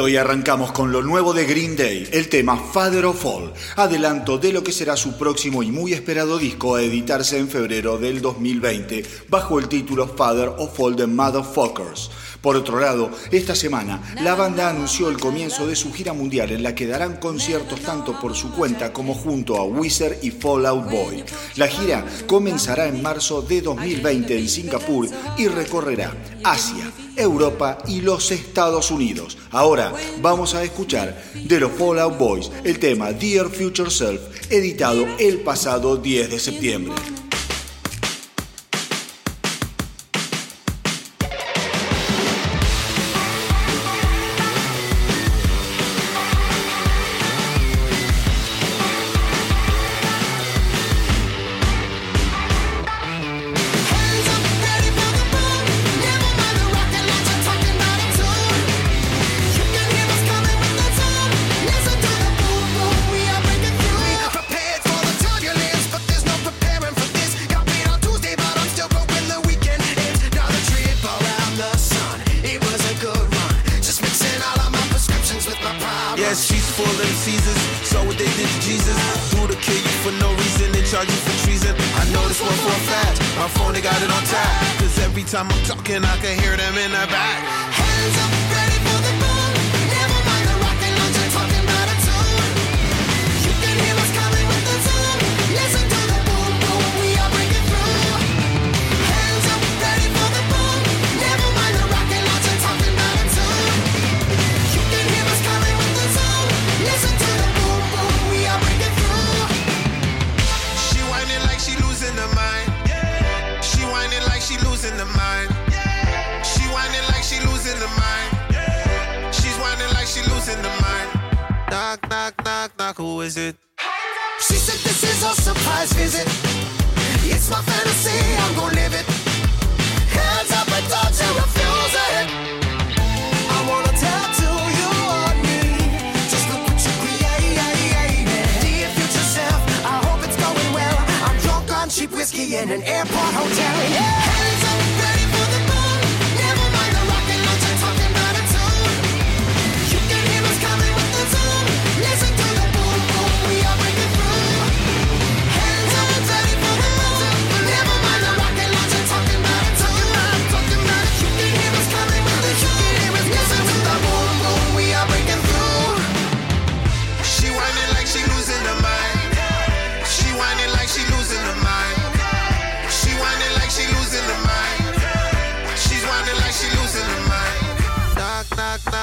Hoy 0.00 0.16
arrancamos 0.16 0.72
con 0.72 0.92
lo 0.92 1.02
nuevo 1.02 1.34
de 1.34 1.44
Green 1.44 1.76
Day, 1.76 2.08
el 2.12 2.28
tema 2.28 2.56
Father 2.56 3.04
of 3.04 3.24
All, 3.24 3.52
adelanto 3.76 4.38
de 4.38 4.52
lo 4.52 4.62
que 4.62 4.72
será 4.72 4.96
su 4.96 5.18
próximo 5.18 5.62
y 5.62 5.70
muy 5.70 5.92
esperado 5.92 6.38
disco 6.38 6.74
a 6.74 6.82
editarse 6.82 7.38
en 7.38 7.48
febrero 7.48 7.98
del 7.98 8.22
2020 8.22 9.04
bajo 9.28 9.58
el 9.58 9.68
título 9.68 10.08
Father 10.08 10.50
of 10.56 10.78
All 10.80 10.96
the 10.96 11.06
Motherfuckers. 11.06 12.10
Por 12.40 12.56
otro 12.56 12.80
lado, 12.80 13.10
esta 13.30 13.54
semana 13.54 14.00
la 14.22 14.34
banda 14.34 14.70
anunció 14.70 15.10
el 15.10 15.18
comienzo 15.18 15.66
de 15.66 15.76
su 15.76 15.92
gira 15.92 16.14
mundial 16.14 16.50
en 16.52 16.62
la 16.62 16.74
que 16.74 16.86
darán 16.86 17.16
conciertos 17.16 17.80
tanto 17.80 18.18
por 18.18 18.34
su 18.34 18.50
cuenta 18.52 18.92
como 18.92 19.14
junto 19.14 19.56
a 19.56 19.64
Wizard 19.64 20.16
y 20.22 20.30
Fallout 20.30 20.90
Boy. 20.90 21.22
La 21.56 21.68
gira 21.68 22.04
comenzará 22.26 22.86
en 22.86 23.02
marzo 23.02 23.42
de 23.42 23.60
2020 23.60 24.38
en 24.38 24.48
Singapur 24.48 25.08
y 25.36 25.48
recorrerá 25.48 26.16
Asia, 26.42 26.90
Europa 27.14 27.78
y 27.86 28.00
los 28.00 28.30
Estados 28.30 28.90
Unidos. 28.90 29.36
Ahora 29.50 29.92
vamos 30.22 30.54
a 30.54 30.64
escuchar 30.64 31.22
de 31.34 31.60
los 31.60 31.72
Fallout 31.72 32.16
Boys 32.16 32.50
el 32.64 32.78
tema 32.78 33.12
Dear 33.12 33.50
Future 33.50 33.90
Self, 33.90 34.20
editado 34.50 35.06
el 35.18 35.40
pasado 35.40 35.98
10 35.98 36.30
de 36.30 36.40
septiembre. 36.40 37.19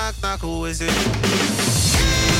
Knock, 0.07 0.21
knock. 0.21 0.39
Who 0.41 0.65
is 0.65 0.81
it? 0.81 2.36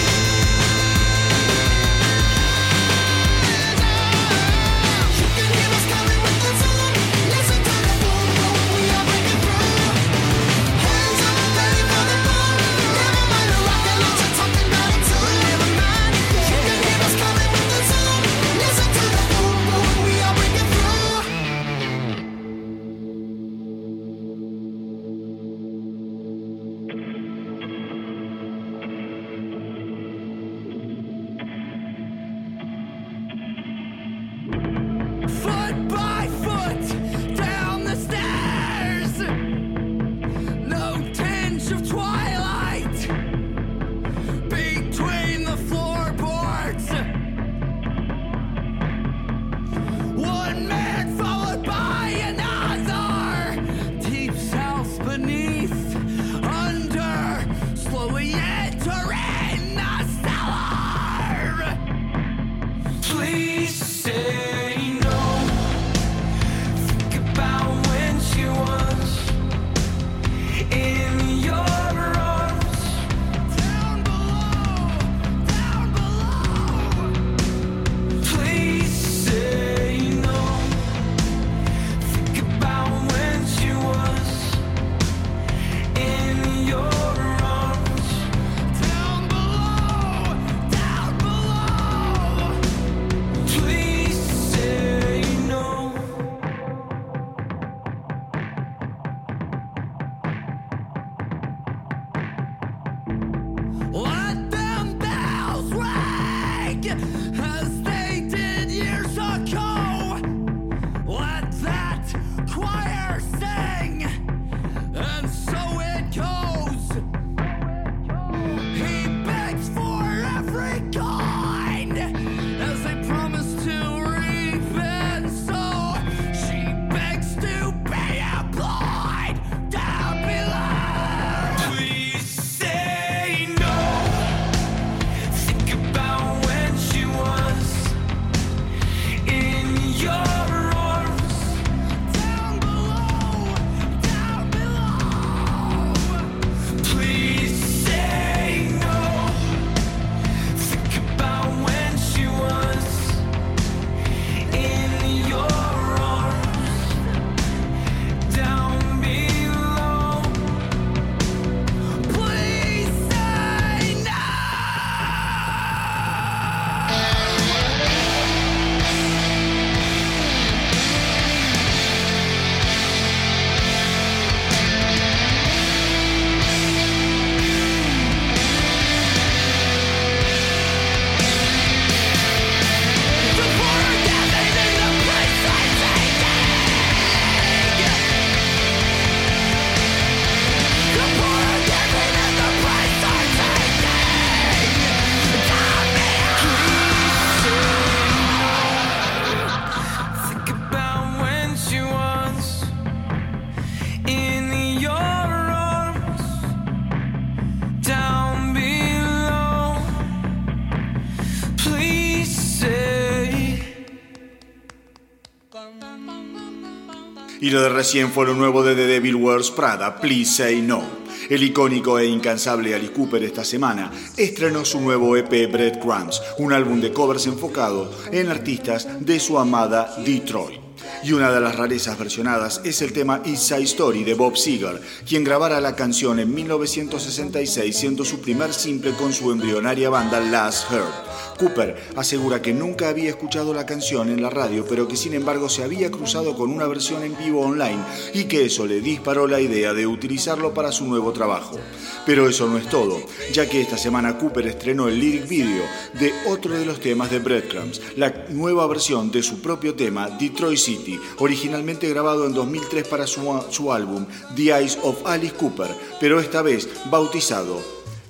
Y 217.47 217.49
lo 217.49 217.61
de 217.61 217.69
recién 217.69 218.11
fue 218.11 218.25
lo 218.25 218.33
nuevo 218.33 218.61
de 218.61 218.75
The 218.75 218.87
Devil 218.87 219.15
Wears 219.15 219.51
Prada, 219.51 220.01
Please 220.01 220.33
Say 220.33 220.61
No. 220.61 220.83
El 221.29 221.41
icónico 221.43 221.97
e 221.97 222.05
incansable 222.05 222.75
Alice 222.75 222.91
Cooper 222.91 223.23
esta 223.23 223.45
semana 223.45 223.89
estrenó 224.17 224.65
su 224.65 224.81
nuevo 224.81 225.15
EP 225.15 225.49
Breadcrumbs, 225.49 226.21
un 226.39 226.51
álbum 226.51 226.81
de 226.81 226.91
covers 226.91 227.25
enfocado 227.25 227.89
en 228.11 228.27
artistas 228.27 228.85
de 228.99 229.17
su 229.21 229.39
amada 229.39 229.95
Detroit. 230.05 230.59
Y 231.03 231.13
una 231.13 231.31
de 231.31 231.39
las 231.39 231.55
rarezas 231.55 231.97
versionadas 231.97 232.59
es 232.65 232.81
el 232.81 232.91
tema 232.91 233.21
East 233.23 233.43
Side 233.43 233.63
Story 233.63 234.03
de 234.03 234.13
Bob 234.13 234.35
Seger, 234.35 234.81
quien 235.07 235.23
grabara 235.23 235.61
la 235.61 235.75
canción 235.75 236.19
en 236.19 236.33
1966 236.33 237.77
siendo 237.77 238.03
su 238.03 238.19
primer 238.19 238.53
simple 238.53 238.91
con 238.91 239.13
su 239.13 239.31
embrionaria 239.31 239.89
banda 239.89 240.19
Last 240.19 240.69
Heard. 240.69 241.26
Cooper 241.37 241.75
asegura 241.95 242.41
que 242.41 242.53
nunca 242.53 242.89
había 242.89 243.09
escuchado 243.09 243.53
la 243.53 243.65
canción 243.65 244.09
en 244.09 244.21
la 244.21 244.29
radio, 244.29 244.65
pero 244.67 244.87
que 244.87 244.97
sin 244.97 245.13
embargo 245.13 245.49
se 245.49 245.63
había 245.63 245.91
cruzado 245.91 246.35
con 246.35 246.51
una 246.51 246.67
versión 246.67 247.03
en 247.03 247.17
vivo 247.17 247.41
online 247.41 247.79
y 248.13 248.25
que 248.25 248.45
eso 248.45 248.65
le 248.65 248.81
disparó 248.81 249.27
la 249.27 249.39
idea 249.39 249.73
de 249.73 249.87
utilizarlo 249.87 250.53
para 250.53 250.71
su 250.71 250.85
nuevo 250.85 251.13
trabajo. 251.13 251.57
Pero 252.05 252.27
eso 252.27 252.47
no 252.47 252.57
es 252.57 252.67
todo, 252.67 252.97
ya 253.31 253.47
que 253.47 253.61
esta 253.61 253.77
semana 253.77 254.17
Cooper 254.17 254.47
estrenó 254.47 254.87
el 254.87 254.99
lyric 254.99 255.27
video 255.27 255.63
de 255.99 256.13
otro 256.27 256.53
de 256.53 256.65
los 256.65 256.79
temas 256.79 257.11
de 257.11 257.19
Breadcrumbs, 257.19 257.81
la 257.95 258.25
nueva 258.29 258.67
versión 258.67 259.11
de 259.11 259.23
su 259.23 259.41
propio 259.41 259.75
tema 259.75 260.09
Detroit 260.09 260.57
City, 260.57 260.99
originalmente 261.19 261.89
grabado 261.89 262.25
en 262.25 262.33
2003 262.33 262.87
para 262.87 263.07
su, 263.07 263.21
su 263.49 263.71
álbum 263.71 264.05
The 264.35 264.57
Eyes 264.57 264.79
of 264.83 265.05
Alice 265.05 265.35
Cooper, 265.35 265.69
pero 265.99 266.19
esta 266.19 266.41
vez 266.41 266.67
bautizado 266.89 267.61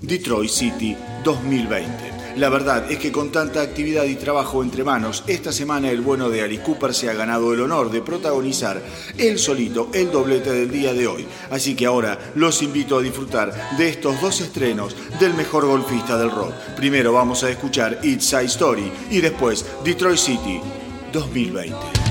Detroit 0.02 0.50
City 0.50 0.96
2020. 1.24 2.17
La 2.38 2.50
verdad 2.50 2.92
es 2.92 3.00
que 3.00 3.12
con 3.12 3.32
tanta 3.32 3.62
actividad 3.62 4.04
y 4.04 4.16
trabajo 4.16 4.62
entre 4.62 4.84
manos, 4.84 5.24
esta 5.26 5.52
semana 5.52 5.90
el 5.90 6.02
bueno 6.02 6.30
de 6.30 6.44
Ali 6.44 6.60
Cooper 6.60 6.94
se 6.94 7.10
ha 7.10 7.14
ganado 7.14 7.52
el 7.52 7.62
honor 7.62 7.90
de 7.90 8.04
protagonizar 8.04 8.80
él 9.18 9.40
solito 9.40 9.90
el 9.92 10.12
doblete 10.12 10.52
del 10.52 10.70
día 10.70 10.94
de 10.94 11.08
hoy. 11.08 11.26
Así 11.50 11.76
que 11.76 11.88
ahora 11.88 12.32
los 12.36 12.62
invito 12.62 13.00
a 13.00 13.02
disfrutar 13.02 13.76
de 13.76 13.90
estos 13.90 14.22
dos 14.22 14.40
estrenos 14.40 14.96
del 15.20 15.34
mejor 15.34 15.66
golfista 15.66 16.16
del 16.16 16.30
rock. 16.30 16.54
Primero 16.76 17.12
vamos 17.12 17.44
a 17.44 17.50
escuchar 17.50 17.98
It's 18.04 18.32
a 18.36 18.44
Story 18.44 18.92
y 19.10 19.20
después 19.20 19.66
Detroit 19.84 20.20
City 20.20 20.62
2020. 21.12 22.07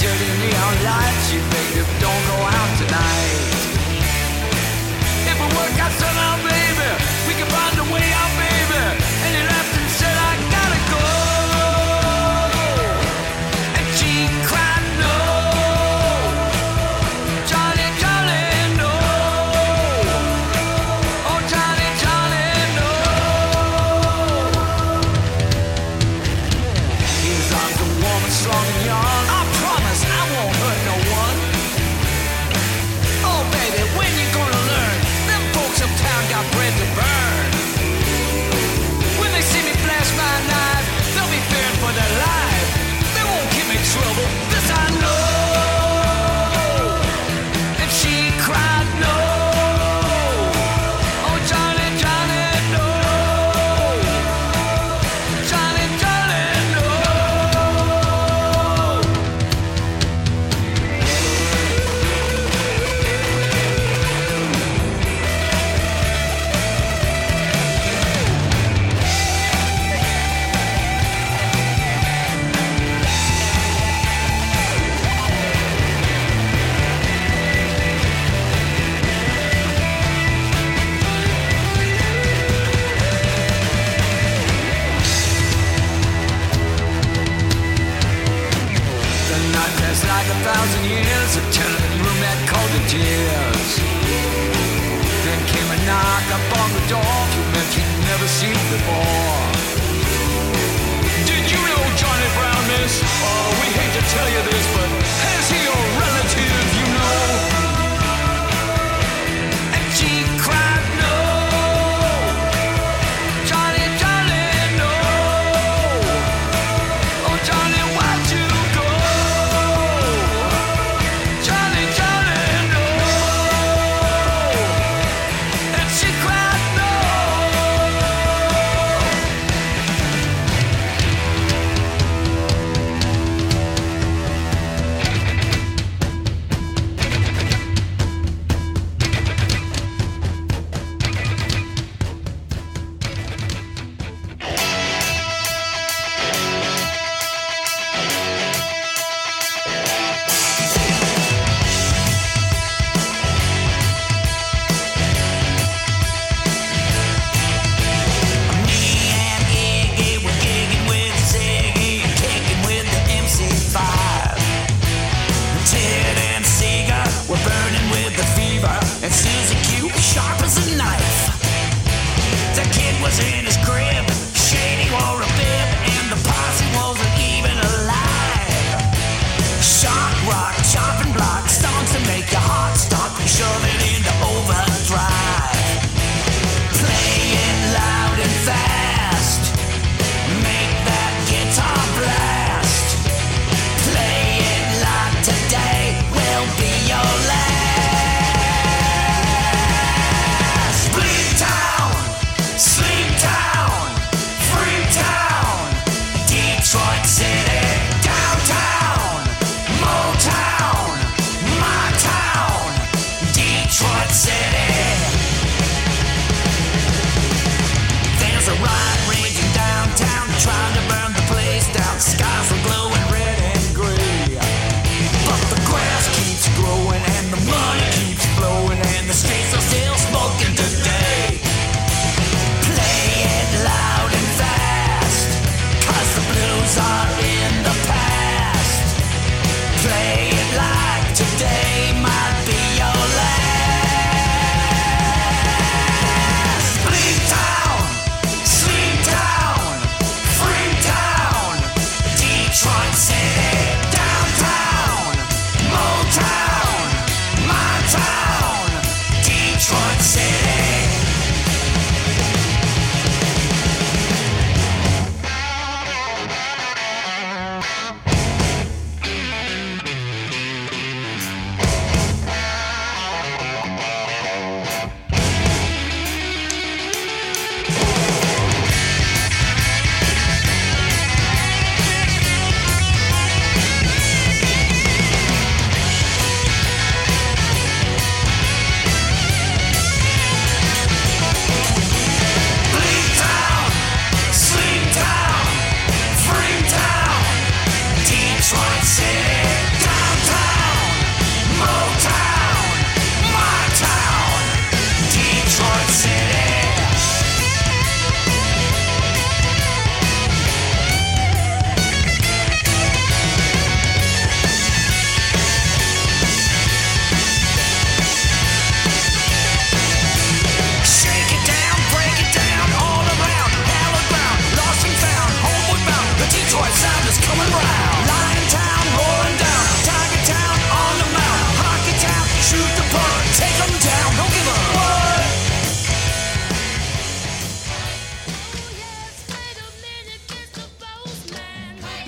dirty 0.00 0.30
neon 0.42 0.74
lights. 0.84 1.32
You 1.32 1.40
think 1.52 1.68
you 1.76 1.84
don't 2.00 2.24
go 2.30 2.38
out 2.44 2.70
tonight. 2.78 3.35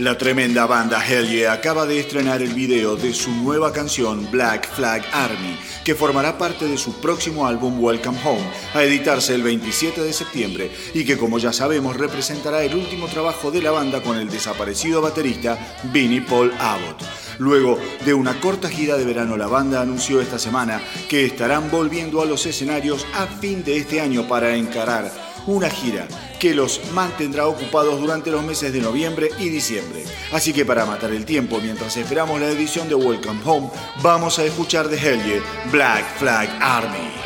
La 0.09 0.17
tremenda 0.17 0.65
banda 0.65 1.07
Hell 1.07 1.29
yeah 1.29 1.53
acaba 1.53 1.85
de 1.85 2.01
estrenar 2.01 2.41
el 2.41 2.55
video 2.55 2.97
de 2.97 3.13
su 3.13 3.31
nueva 3.31 3.75
canción 3.75 4.27
Black 4.31 4.67
Flag 4.75 5.05
Army, 5.13 5.59
que 5.85 5.95
formará 5.95 6.39
parte 6.39 6.65
de 6.65 6.79
su 6.79 6.99
próximo 6.99 7.47
álbum 7.47 7.79
Welcome 7.79 8.19
Home, 8.25 8.51
a 8.73 8.83
editarse 8.85 9.35
el 9.35 9.43
27 9.43 10.01
de 10.01 10.15
septiembre 10.15 10.71
y 10.95 11.05
que 11.05 11.19
como 11.19 11.39
ya 11.39 11.53
sabemos 11.53 11.99
representará 11.99 12.63
el 12.63 12.75
último 12.75 13.07
trabajo 13.09 13.51
de 13.51 13.61
la 13.61 13.71
banda 13.71 14.03
con 14.03 14.17
el 14.17 14.31
desaparecido 14.31 15.03
baterista 15.03 15.59
Vinnie 15.93 16.23
Paul 16.23 16.55
Abbott. 16.59 17.05
Luego 17.39 17.79
de 18.07 18.15
una 18.15 18.41
corta 18.41 18.71
gira 18.71 18.97
de 18.97 19.05
verano, 19.05 19.37
la 19.37 19.47
banda 19.47 19.83
anunció 19.83 20.23
esta 20.23 20.39
semana 20.39 20.81
que 21.11 21.27
estarán 21.27 21.71
volviendo 21.71 22.23
a 22.23 22.25
los 22.25 22.47
escenarios 22.47 23.07
a 23.13 23.27
fin 23.27 23.63
de 23.63 23.77
este 23.77 24.01
año 24.01 24.27
para 24.27 24.57
encarar 24.57 25.28
una 25.49 25.71
gira 25.71 26.07
que 26.39 26.55
los 26.55 26.81
mantendrá 26.93 27.47
ocupados 27.47 27.99
durante 28.01 28.31
los 28.31 28.45
meses 28.45 28.73
de 28.73 28.81
noviembre 28.81 29.31
y 29.39 29.49
diciembre. 29.49 30.05
Así 30.33 30.53
que 30.53 30.65
para 30.65 30.85
matar 30.85 31.11
el 31.11 31.25
tiempo 31.25 31.59
mientras 31.61 31.97
esperamos 31.97 32.39
la 32.41 32.49
edición 32.49 32.89
de 32.89 32.95
Welcome 32.95 33.41
Home, 33.45 33.71
vamos 34.03 34.39
a 34.39 34.45
escuchar 34.45 34.89
de 34.89 34.97
Helge 34.97 35.43
Black 35.73 36.05
Flag 36.19 36.49
Army. 36.61 37.18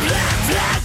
black, 0.00 0.50
black. 0.50 0.79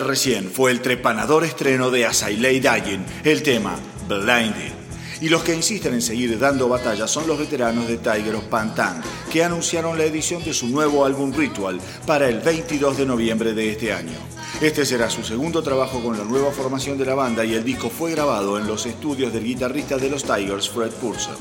Recién 0.00 0.50
fue 0.50 0.70
el 0.70 0.80
trepanador 0.80 1.44
estreno 1.44 1.90
de 1.90 2.06
As 2.06 2.28
I 2.28 2.36
Lay 2.36 2.60
Dying, 2.60 3.04
el 3.24 3.42
tema 3.42 3.76
Blinded. 4.08 4.72
Y 5.20 5.28
los 5.28 5.42
que 5.42 5.54
insisten 5.54 5.94
en 5.94 6.02
seguir 6.02 6.38
dando 6.38 6.68
batalla 6.68 7.08
son 7.08 7.26
los 7.26 7.38
veteranos 7.38 7.88
de 7.88 7.96
Tiger 7.96 8.34
of 8.34 8.44
Pantan, 8.44 9.02
que 9.32 9.42
anunciaron 9.42 9.96
la 9.96 10.04
edición 10.04 10.44
de 10.44 10.52
su 10.52 10.68
nuevo 10.68 11.04
álbum 11.04 11.32
Ritual 11.32 11.80
para 12.06 12.28
el 12.28 12.40
22 12.40 12.98
de 12.98 13.06
noviembre 13.06 13.54
de 13.54 13.70
este 13.70 13.92
año. 13.92 14.18
Este 14.60 14.86
será 14.86 15.10
su 15.10 15.22
segundo 15.22 15.62
trabajo 15.62 16.02
con 16.02 16.16
la 16.16 16.24
nueva 16.24 16.50
formación 16.50 16.96
de 16.96 17.04
la 17.04 17.14
banda 17.14 17.44
y 17.44 17.52
el 17.52 17.62
disco 17.62 17.90
fue 17.90 18.12
grabado 18.12 18.56
en 18.58 18.66
los 18.66 18.86
estudios 18.86 19.30
del 19.30 19.44
guitarrista 19.44 19.98
de 19.98 20.08
los 20.08 20.24
Tigers, 20.24 20.70
Fred 20.70 20.92
Purcell. 20.92 21.34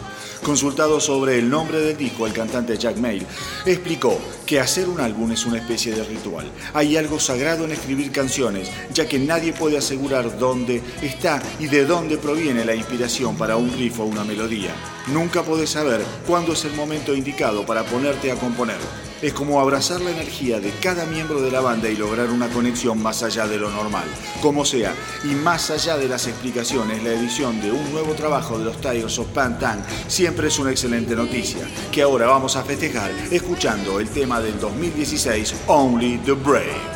Consultado 0.43 0.99
sobre 0.99 1.39
el 1.39 1.49
nombre 1.49 1.79
del 1.79 1.95
disco, 1.95 2.27
el 2.27 2.33
cantante 2.33 2.77
Jack 2.77 2.97
Mail 2.97 3.25
explicó 3.65 4.19
que 4.45 4.59
hacer 4.59 4.89
un 4.89 4.99
álbum 4.99 5.31
es 5.31 5.45
una 5.45 5.59
especie 5.59 5.95
de 5.95 6.03
ritual. 6.03 6.51
Hay 6.73 6.97
algo 6.97 7.17
sagrado 7.17 7.63
en 7.63 7.71
escribir 7.71 8.11
canciones, 8.11 8.69
ya 8.93 9.07
que 9.07 9.17
nadie 9.17 9.53
puede 9.53 9.77
asegurar 9.77 10.37
dónde 10.37 10.83
está 11.01 11.41
y 11.57 11.67
de 11.67 11.85
dónde 11.85 12.17
proviene 12.17 12.65
la 12.65 12.75
inspiración 12.75 13.37
para 13.37 13.55
un 13.55 13.71
riff 13.77 13.97
o 14.01 14.03
una 14.03 14.25
melodía. 14.25 14.75
Nunca 15.07 15.41
podés 15.41 15.69
saber 15.69 16.01
cuándo 16.27 16.51
es 16.51 16.65
el 16.65 16.73
momento 16.73 17.15
indicado 17.15 17.65
para 17.65 17.85
ponerte 17.85 18.29
a 18.29 18.35
componer. 18.35 18.79
Es 19.21 19.33
como 19.33 19.61
abrazar 19.61 20.01
la 20.01 20.11
energía 20.11 20.59
de 20.59 20.71
cada 20.81 21.05
miembro 21.05 21.41
de 21.41 21.49
la 21.49 21.61
banda 21.61 21.89
y 21.89 21.95
lograr 21.95 22.29
una 22.29 22.49
conexión 22.49 23.01
más 23.01 23.23
allá 23.23 23.47
de 23.47 23.57
lo 23.57 23.69
normal. 23.69 24.05
Como 24.41 24.65
sea, 24.65 24.93
y 25.23 25.27
más 25.27 25.71
allá 25.71 25.97
de 25.97 26.09
las 26.09 26.27
explicaciones, 26.27 27.01
la 27.01 27.11
edición 27.11 27.61
de 27.61 27.71
un 27.71 27.91
nuevo 27.91 28.13
trabajo 28.13 28.59
de 28.59 28.65
los 28.65 28.81
Tigers 28.81 29.17
of 29.19 29.27
Pantan 29.27 29.83
siempre 30.07 30.49
es 30.49 30.59
una 30.59 30.71
excelente 30.71 31.15
noticia, 31.15 31.65
que 31.91 32.01
ahora 32.01 32.27
vamos 32.27 32.55
a 32.55 32.63
festejar 32.63 33.11
escuchando 33.31 33.99
el 33.99 34.09
tema 34.09 34.41
del 34.41 34.59
2016, 34.59 35.55
Only 35.67 36.17
the 36.19 36.33
Brave. 36.33 36.94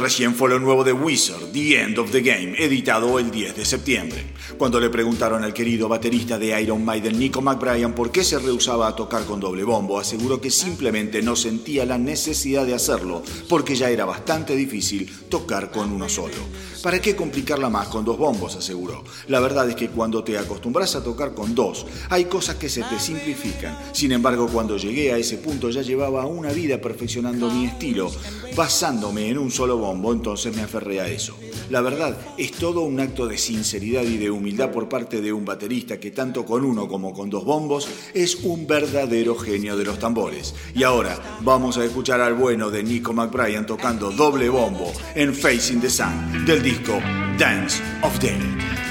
Recién 0.00 0.34
fue 0.34 0.50
lo 0.50 0.58
nuevo 0.58 0.82
de 0.82 0.92
Wizard, 0.92 1.52
The 1.52 1.80
End 1.80 1.98
of 1.98 2.10
the 2.10 2.20
Game, 2.20 2.54
editado 2.58 3.18
el 3.18 3.30
10 3.30 3.56
de 3.56 3.64
septiembre. 3.64 4.34
Cuando 4.58 4.80
le 4.80 4.90
preguntaron 4.90 5.44
al 5.44 5.54
querido 5.54 5.88
baterista 5.88 6.38
de 6.38 6.60
Iron 6.60 6.84
Maiden, 6.84 7.18
Nico 7.18 7.40
McBrien, 7.40 7.94
por 7.94 8.10
qué 8.10 8.24
se 8.24 8.38
rehusaba 8.38 8.88
a 8.88 8.96
tocar 8.96 9.24
con 9.24 9.40
doble 9.40 9.64
bombo, 9.64 9.98
aseguró 9.98 10.40
que 10.40 10.50
simplemente 10.50 11.22
no 11.22 11.36
sentía 11.36 11.86
la 11.86 11.96
necesidad 11.96 12.66
de 12.66 12.74
hacerlo, 12.74 13.22
porque 13.48 13.76
ya 13.76 13.88
era 13.88 14.04
bastante 14.04 14.56
difícil 14.56 15.10
tocar 15.28 15.70
con 15.70 15.92
uno 15.92 16.08
solo. 16.08 16.34
¿Para 16.82 17.00
qué 17.00 17.16
complicarla 17.16 17.70
más 17.70 17.88
con 17.88 18.04
dos 18.04 18.18
bombos? 18.18 18.56
aseguró. 18.56 19.04
La 19.28 19.40
verdad 19.40 19.68
es 19.70 19.76
que 19.76 19.88
cuando 19.88 20.22
te 20.22 20.36
acostumbras 20.36 20.94
a 20.96 21.02
tocar 21.02 21.34
con 21.34 21.54
dos, 21.54 21.86
hay 22.10 22.26
cosas 22.26 22.56
que 22.56 22.68
se 22.68 22.82
te 22.82 22.98
simplifican. 22.98 23.78
Sin 23.92 24.12
embargo, 24.12 24.48
cuando 24.52 24.76
llegué 24.76 25.12
a 25.12 25.16
ese 25.16 25.38
punto 25.38 25.70
ya 25.70 25.82
llevaba 25.82 26.26
una 26.26 26.52
vida 26.52 26.80
perfeccionando 26.80 27.50
mi 27.50 27.66
estilo, 27.66 28.10
basándome 28.54 29.28
en 29.28 29.38
un 29.38 29.50
solo 29.50 29.78
bombo, 29.78 29.83
entonces 29.92 30.54
me 30.54 30.62
aferré 30.62 31.00
a 31.00 31.08
eso. 31.08 31.36
La 31.70 31.80
verdad, 31.80 32.16
es 32.38 32.52
todo 32.52 32.82
un 32.82 33.00
acto 33.00 33.26
de 33.26 33.38
sinceridad 33.38 34.02
y 34.02 34.16
de 34.16 34.30
humildad 34.30 34.70
por 34.70 34.88
parte 34.88 35.20
de 35.20 35.32
un 35.32 35.44
baterista 35.44 35.98
que 35.98 36.10
tanto 36.10 36.44
con 36.44 36.64
uno 36.64 36.88
como 36.88 37.12
con 37.12 37.30
dos 37.30 37.44
bombos 37.44 37.88
es 38.12 38.36
un 38.44 38.66
verdadero 38.66 39.34
genio 39.36 39.76
de 39.76 39.84
los 39.84 39.98
tambores. 39.98 40.54
Y 40.74 40.82
ahora 40.82 41.18
vamos 41.40 41.76
a 41.78 41.84
escuchar 41.84 42.20
al 42.20 42.34
bueno 42.34 42.70
de 42.70 42.82
Nico 42.82 43.12
McBrien 43.12 43.66
tocando 43.66 44.10
doble 44.10 44.48
bombo 44.48 44.92
en 45.14 45.34
Facing 45.34 45.80
the 45.80 45.90
Sun 45.90 46.44
del 46.46 46.62
disco 46.62 46.92
Dance 47.38 47.82
of 48.02 48.18
Death. 48.20 48.83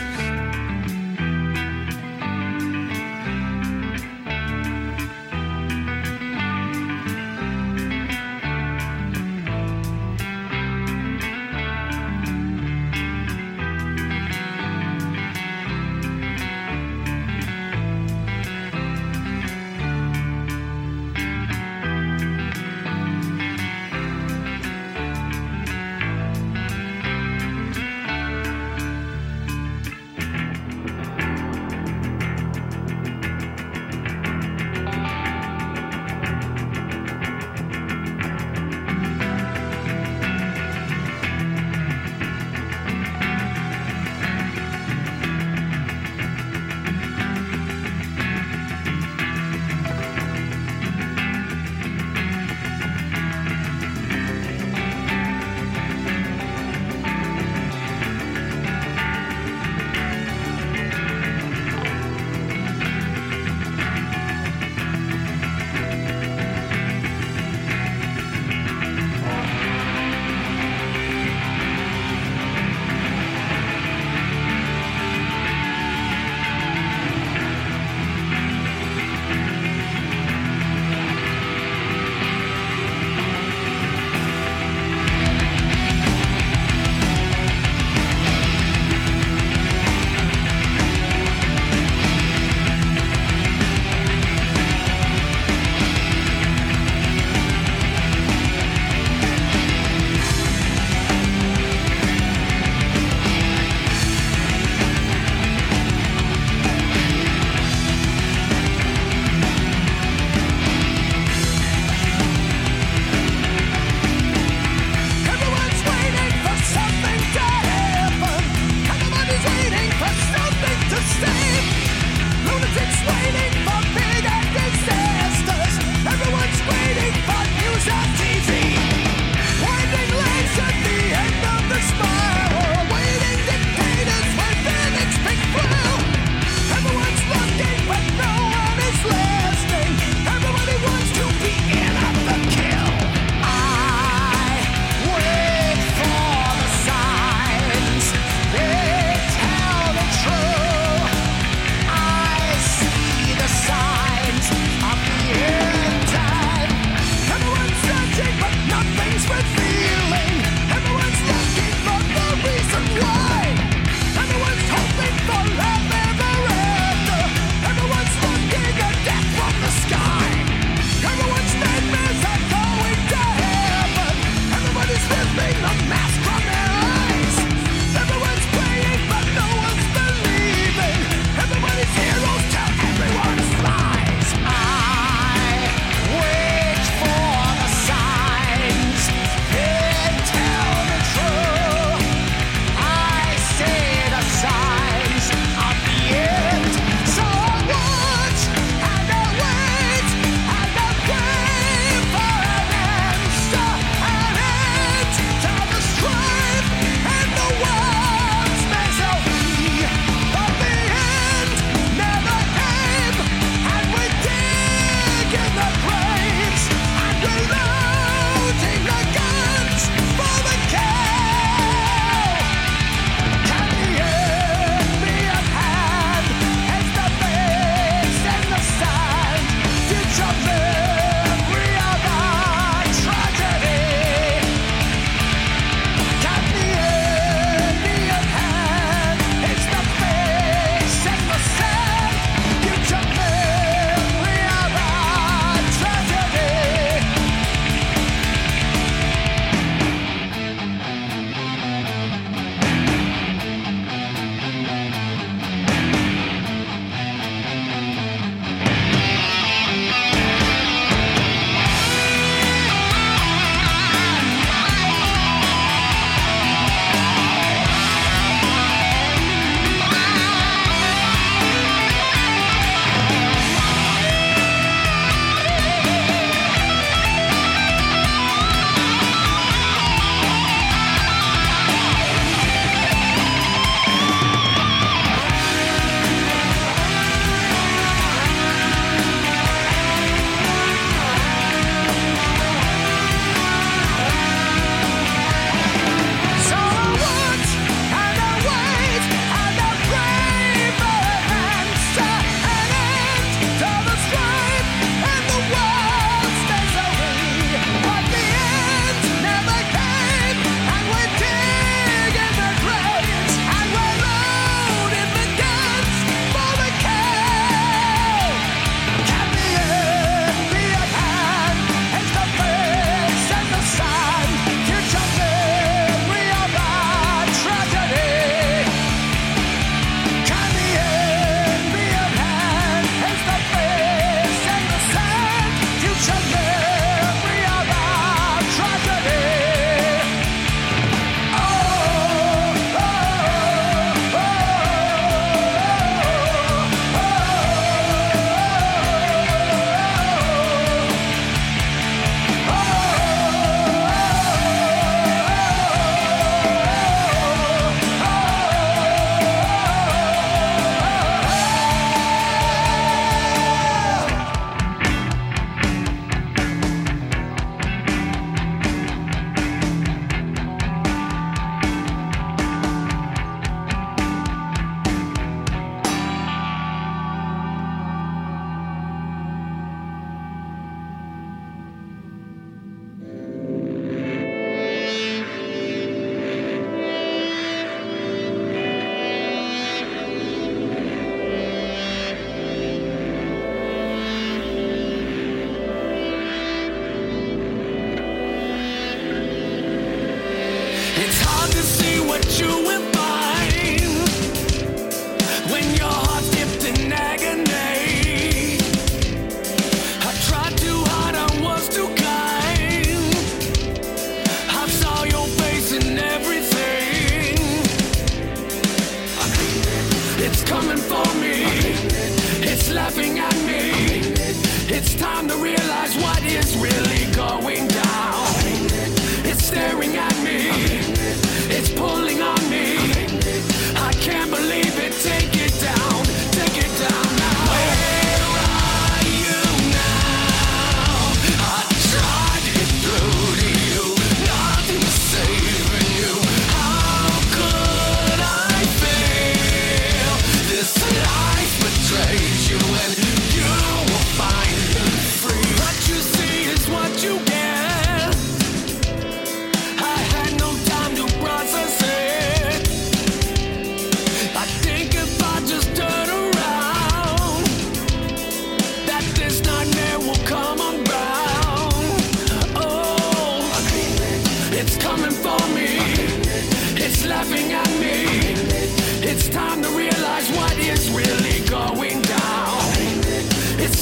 you 402.40 402.73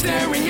staring 0.02 0.41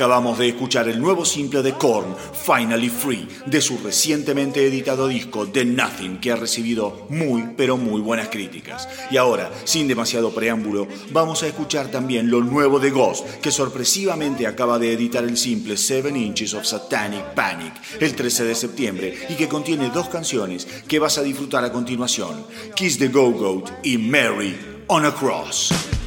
Acabamos 0.00 0.38
de 0.38 0.48
escuchar 0.48 0.88
el 0.88 0.98
nuevo 0.98 1.26
simple 1.26 1.62
de 1.62 1.74
Korn, 1.74 2.16
Finally 2.32 2.88
Free, 2.88 3.28
de 3.44 3.60
su 3.60 3.76
recientemente 3.76 4.66
editado 4.66 5.06
disco 5.06 5.46
The 5.46 5.66
Nothing, 5.66 6.20
que 6.20 6.32
ha 6.32 6.36
recibido 6.36 7.06
muy 7.10 7.50
pero 7.54 7.76
muy 7.76 8.00
buenas 8.00 8.30
críticas. 8.30 8.88
Y 9.10 9.18
ahora, 9.18 9.50
sin 9.64 9.88
demasiado 9.88 10.34
preámbulo, 10.34 10.88
vamos 11.12 11.42
a 11.42 11.48
escuchar 11.48 11.90
también 11.90 12.30
lo 12.30 12.40
nuevo 12.40 12.80
de 12.80 12.88
Ghost, 12.88 13.26
que 13.42 13.50
sorpresivamente 13.50 14.46
acaba 14.46 14.78
de 14.78 14.94
editar 14.94 15.22
el 15.22 15.36
simple 15.36 15.76
Seven 15.76 16.16
Inches 16.16 16.54
of 16.54 16.64
Satanic 16.64 17.34
Panic 17.34 17.74
el 18.00 18.16
13 18.16 18.44
de 18.44 18.54
septiembre 18.54 19.18
y 19.28 19.34
que 19.34 19.48
contiene 19.48 19.90
dos 19.90 20.08
canciones 20.08 20.66
que 20.88 20.98
vas 20.98 21.18
a 21.18 21.22
disfrutar 21.22 21.62
a 21.62 21.72
continuación, 21.72 22.46
Kiss 22.74 22.96
the 22.96 23.08
Go-Goat 23.08 23.68
y 23.82 23.98
Mary 23.98 24.56
on 24.86 25.04
a 25.04 25.14
Cross. 25.14 25.99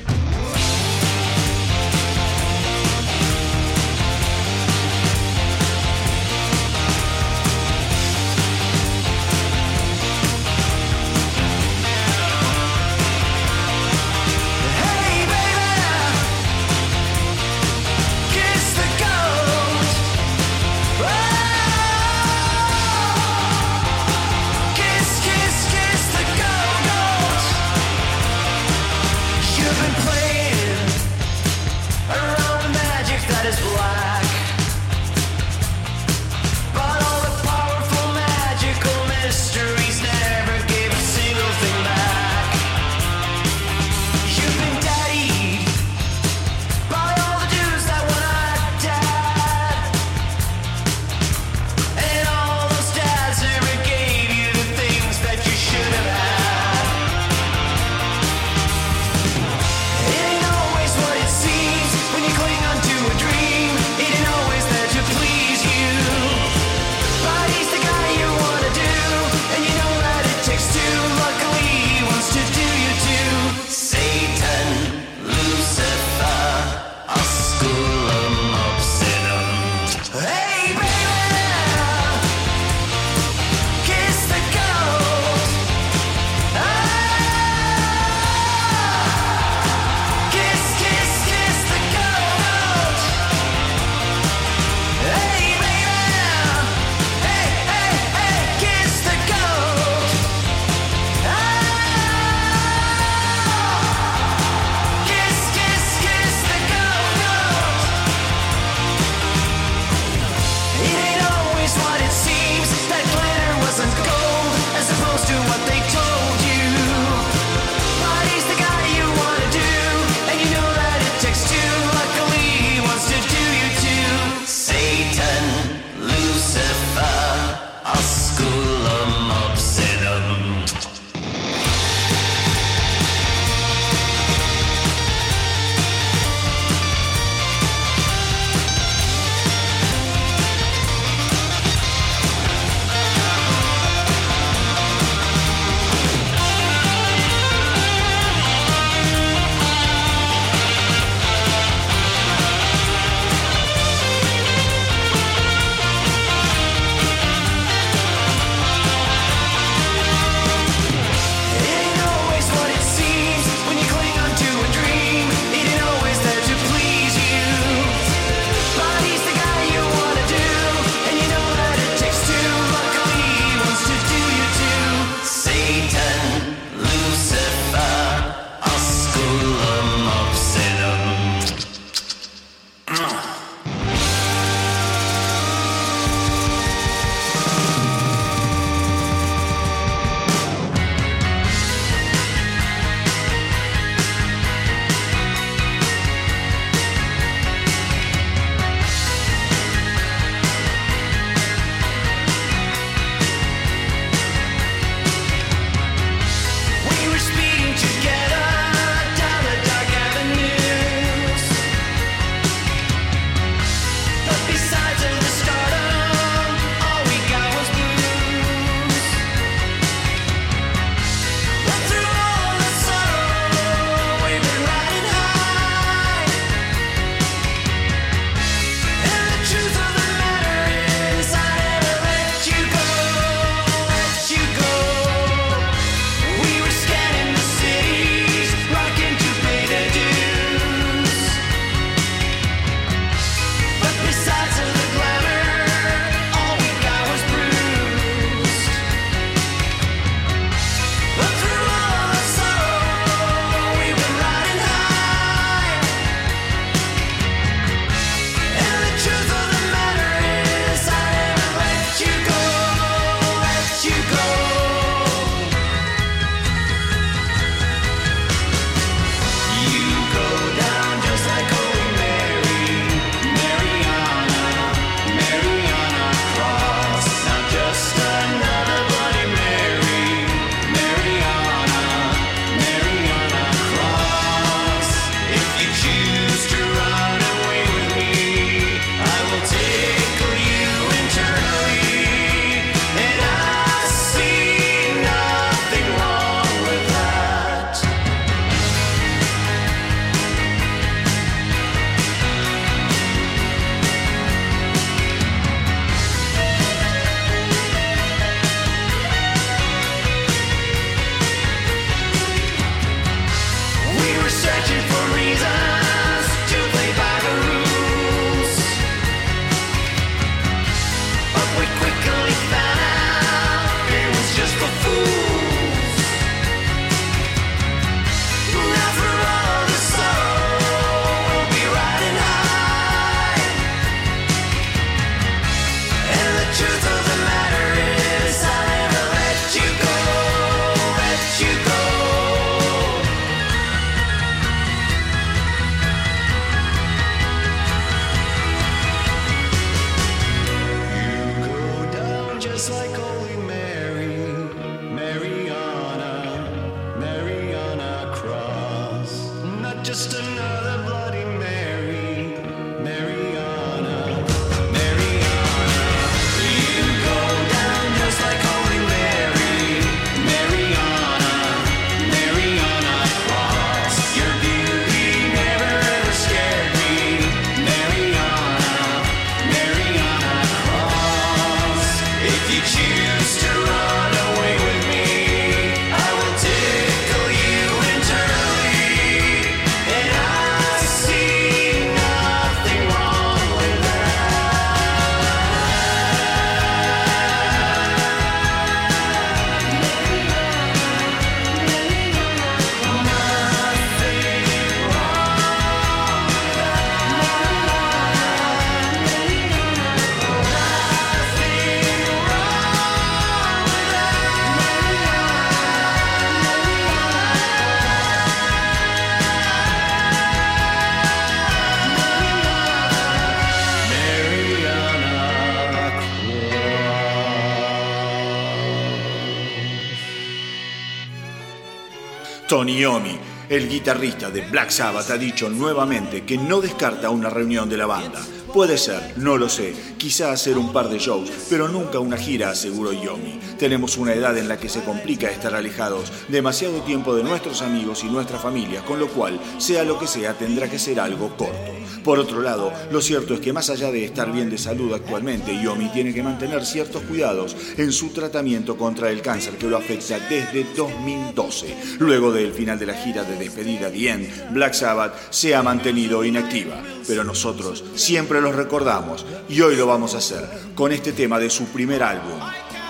Iommi, 432.74 433.18
el 433.50 433.70
guitarrista 433.70 434.30
de 434.30 434.42
Black 434.42 434.70
Sabbath, 434.72 435.12
ha 435.12 435.18
dicho 435.18 435.50
nuevamente 435.50 436.24
que 436.24 436.38
no 436.38 436.60
descarta 436.60 437.10
una 437.10 437.30
reunión 437.30 437.70
de 437.70 437.78
la 437.78 437.86
banda. 437.86 438.20
Puede 438.54 438.78
ser, 438.78 439.18
no 439.18 439.40
lo 439.40 439.50
sé, 439.50 439.74
quizá 439.98 440.32
hacer 440.32 440.60
un 440.60 440.72
par 440.72 440.88
de 440.88 441.00
shows, 441.00 441.28
pero 441.50 441.68
nunca 441.68 441.98
una 441.98 442.18
gira, 442.18 442.52
aseguró 442.52 442.94
Yomi. 442.94 443.40
Tenemos 443.58 443.98
una 443.98 444.14
edad 444.14 444.38
en 444.38 444.48
la 444.48 444.58
que 444.58 444.70
se 444.70 444.84
complica 444.84 445.32
estar 445.32 445.56
alejados 445.56 446.12
demasiado 446.28 446.82
tiempo 446.82 447.16
de 447.16 447.24
nuestros 447.24 447.64
amigos 447.64 448.04
y 448.04 448.12
nuestras 448.12 448.44
familias, 448.44 448.84
con 448.84 449.00
lo 449.00 449.08
cual, 449.08 449.40
sea 449.58 449.84
lo 449.84 449.98
que 449.98 450.06
sea, 450.06 450.38
tendrá 450.38 450.70
que 450.70 450.78
ser 450.78 451.00
algo 451.00 451.36
corto. 451.36 451.74
Por 452.04 452.20
otro 452.20 452.42
lado, 452.42 452.72
lo 452.92 453.02
cierto 453.02 453.34
es 453.34 453.40
que 453.40 453.54
más 453.54 453.70
allá 453.70 453.90
de 453.90 454.04
estar 454.04 454.32
bien 454.32 454.50
de 454.50 454.58
salud 454.58 454.94
actualmente, 454.94 455.60
Yomi 455.60 455.88
tiene 455.90 456.14
que 456.14 456.22
mantener 456.22 456.66
ciertos 456.66 457.02
cuidados 457.04 457.56
en 457.78 457.92
su 457.92 458.10
tratamiento 458.10 458.78
contra 458.78 459.10
el 459.10 459.22
cáncer 459.22 459.56
que 459.56 459.68
lo 459.68 459.78
afecta 459.78 460.20
desde 460.20 460.66
2012. 460.76 461.98
Luego 462.00 462.32
del 462.32 462.52
final 462.52 462.78
de 462.78 462.88
la 462.88 462.94
gira 462.94 463.24
de 463.24 463.38
despedida 463.38 463.90
The 463.90 464.10
End, 464.10 464.54
Black 464.54 464.74
Sabbath 464.74 465.14
se 465.32 465.56
ha 465.56 465.64
mantenido 465.64 466.26
inactiva, 466.26 466.84
pero 467.08 467.24
nosotros 467.24 467.84
siempre 467.96 468.42
los 468.44 468.56
recordamos 468.56 469.26
y 469.50 469.62
hoy 469.62 469.76
lo 469.76 469.88
vamos 469.88 470.14
a 470.14 470.18
hacer 470.18 470.48
con 470.76 470.92
este 470.92 471.14
tema 471.14 471.40
de 471.40 471.50
su 471.50 471.66
primer 471.68 472.04
álbum, 472.04 472.40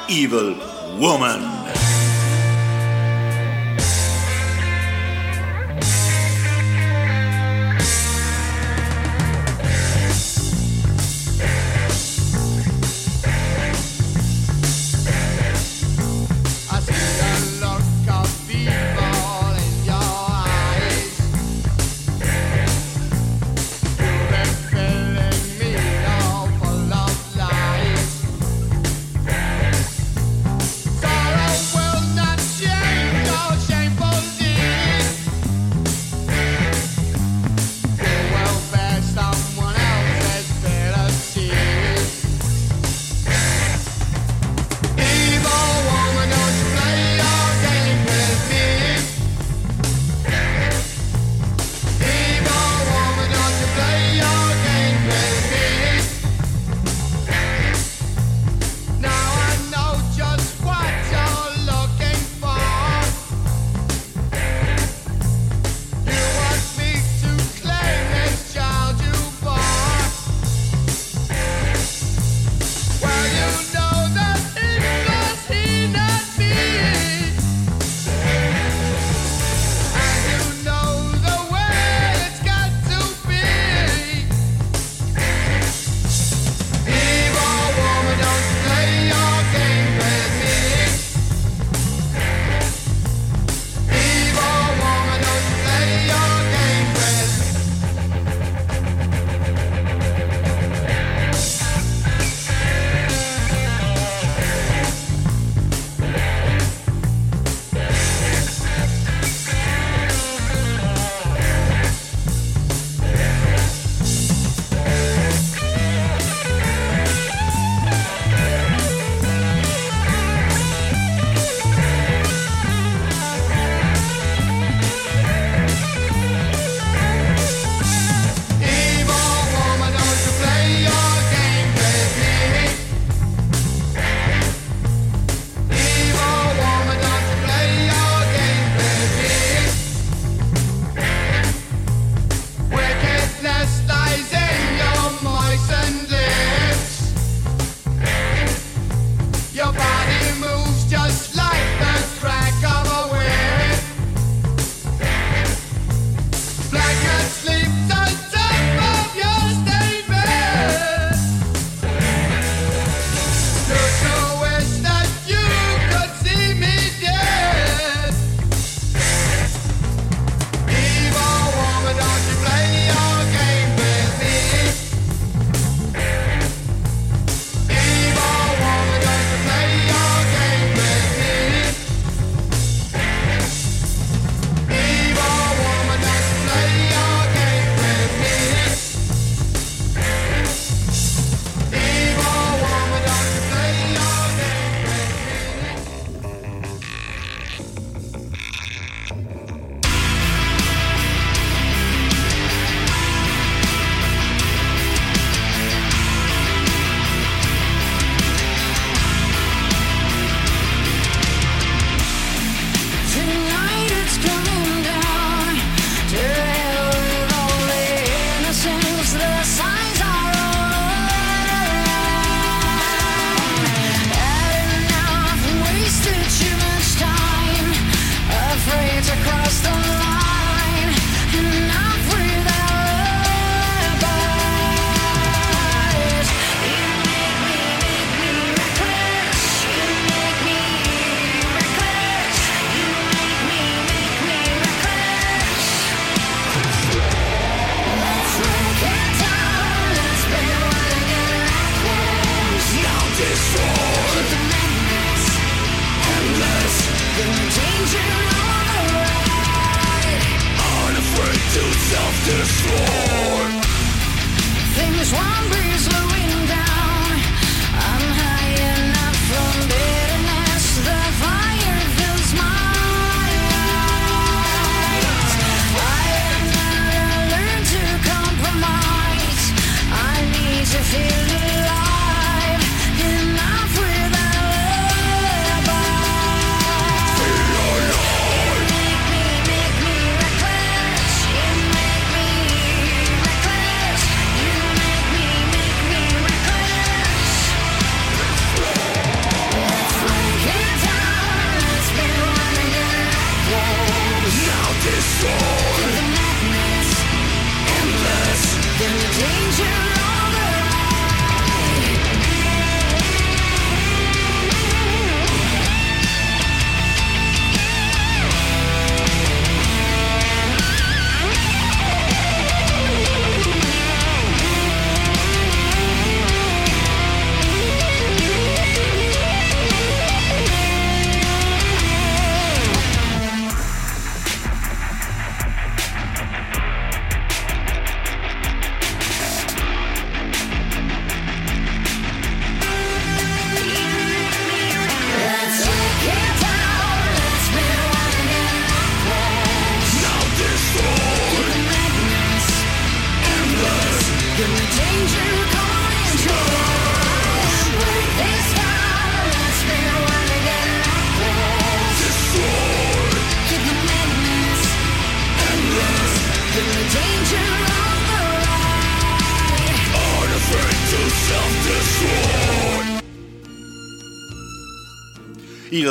Evil 0.09 0.57
Woman. 0.99 1.92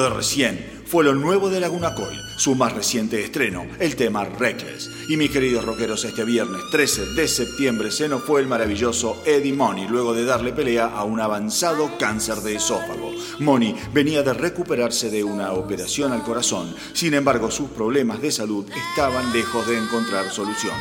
De 0.03 0.11
recién 0.11 0.83
fue 0.85 1.05
lo 1.05 1.15
nuevo 1.15 1.49
de 1.49 1.61
Laguna 1.61 1.95
Coil, 1.95 2.21
su 2.37 2.55
más 2.55 2.73
reciente 2.73 3.25
estreno, 3.25 3.67
el 3.79 3.97
tema 3.97 4.25
Reckless. 4.25 4.91
Y 5.09 5.17
mis 5.17 5.31
queridos 5.31 5.65
rockeros, 5.65 6.05
este 6.05 6.25
viernes 6.25 6.61
13 6.71 7.15
de 7.15 7.29
septiembre 7.29 7.91
se 7.91 8.09
nos 8.09 8.23
fue 8.23 8.41
el 8.41 8.47
maravilloso 8.47 9.23
Eddie 9.25 9.55
Money 9.55 9.87
luego 9.89 10.13
de 10.13 10.25
darle 10.25 10.53
pelea 10.53 10.87
a 10.87 11.05
un 11.05 11.21
avanzado 11.21 11.97
cáncer 11.99 12.39
de 12.39 12.57
esófago. 12.57 13.13
Money 13.39 13.75
venía 13.95 14.23
de 14.23 14.35
recuperarse 14.35 15.09
de 15.09 15.25
una 15.25 15.53
operación 15.53 16.13
al 16.13 16.25
corazón, 16.25 16.75
sin 16.93 17.15
embargo 17.15 17.51
sus 17.51 17.71
problemas 17.71 18.21
de 18.21 18.33
salud 18.33 18.67
estaban 18.91 19.33
lejos 19.33 19.67
de 19.67 19.79
encontrar 19.79 20.31
solución. 20.31 20.75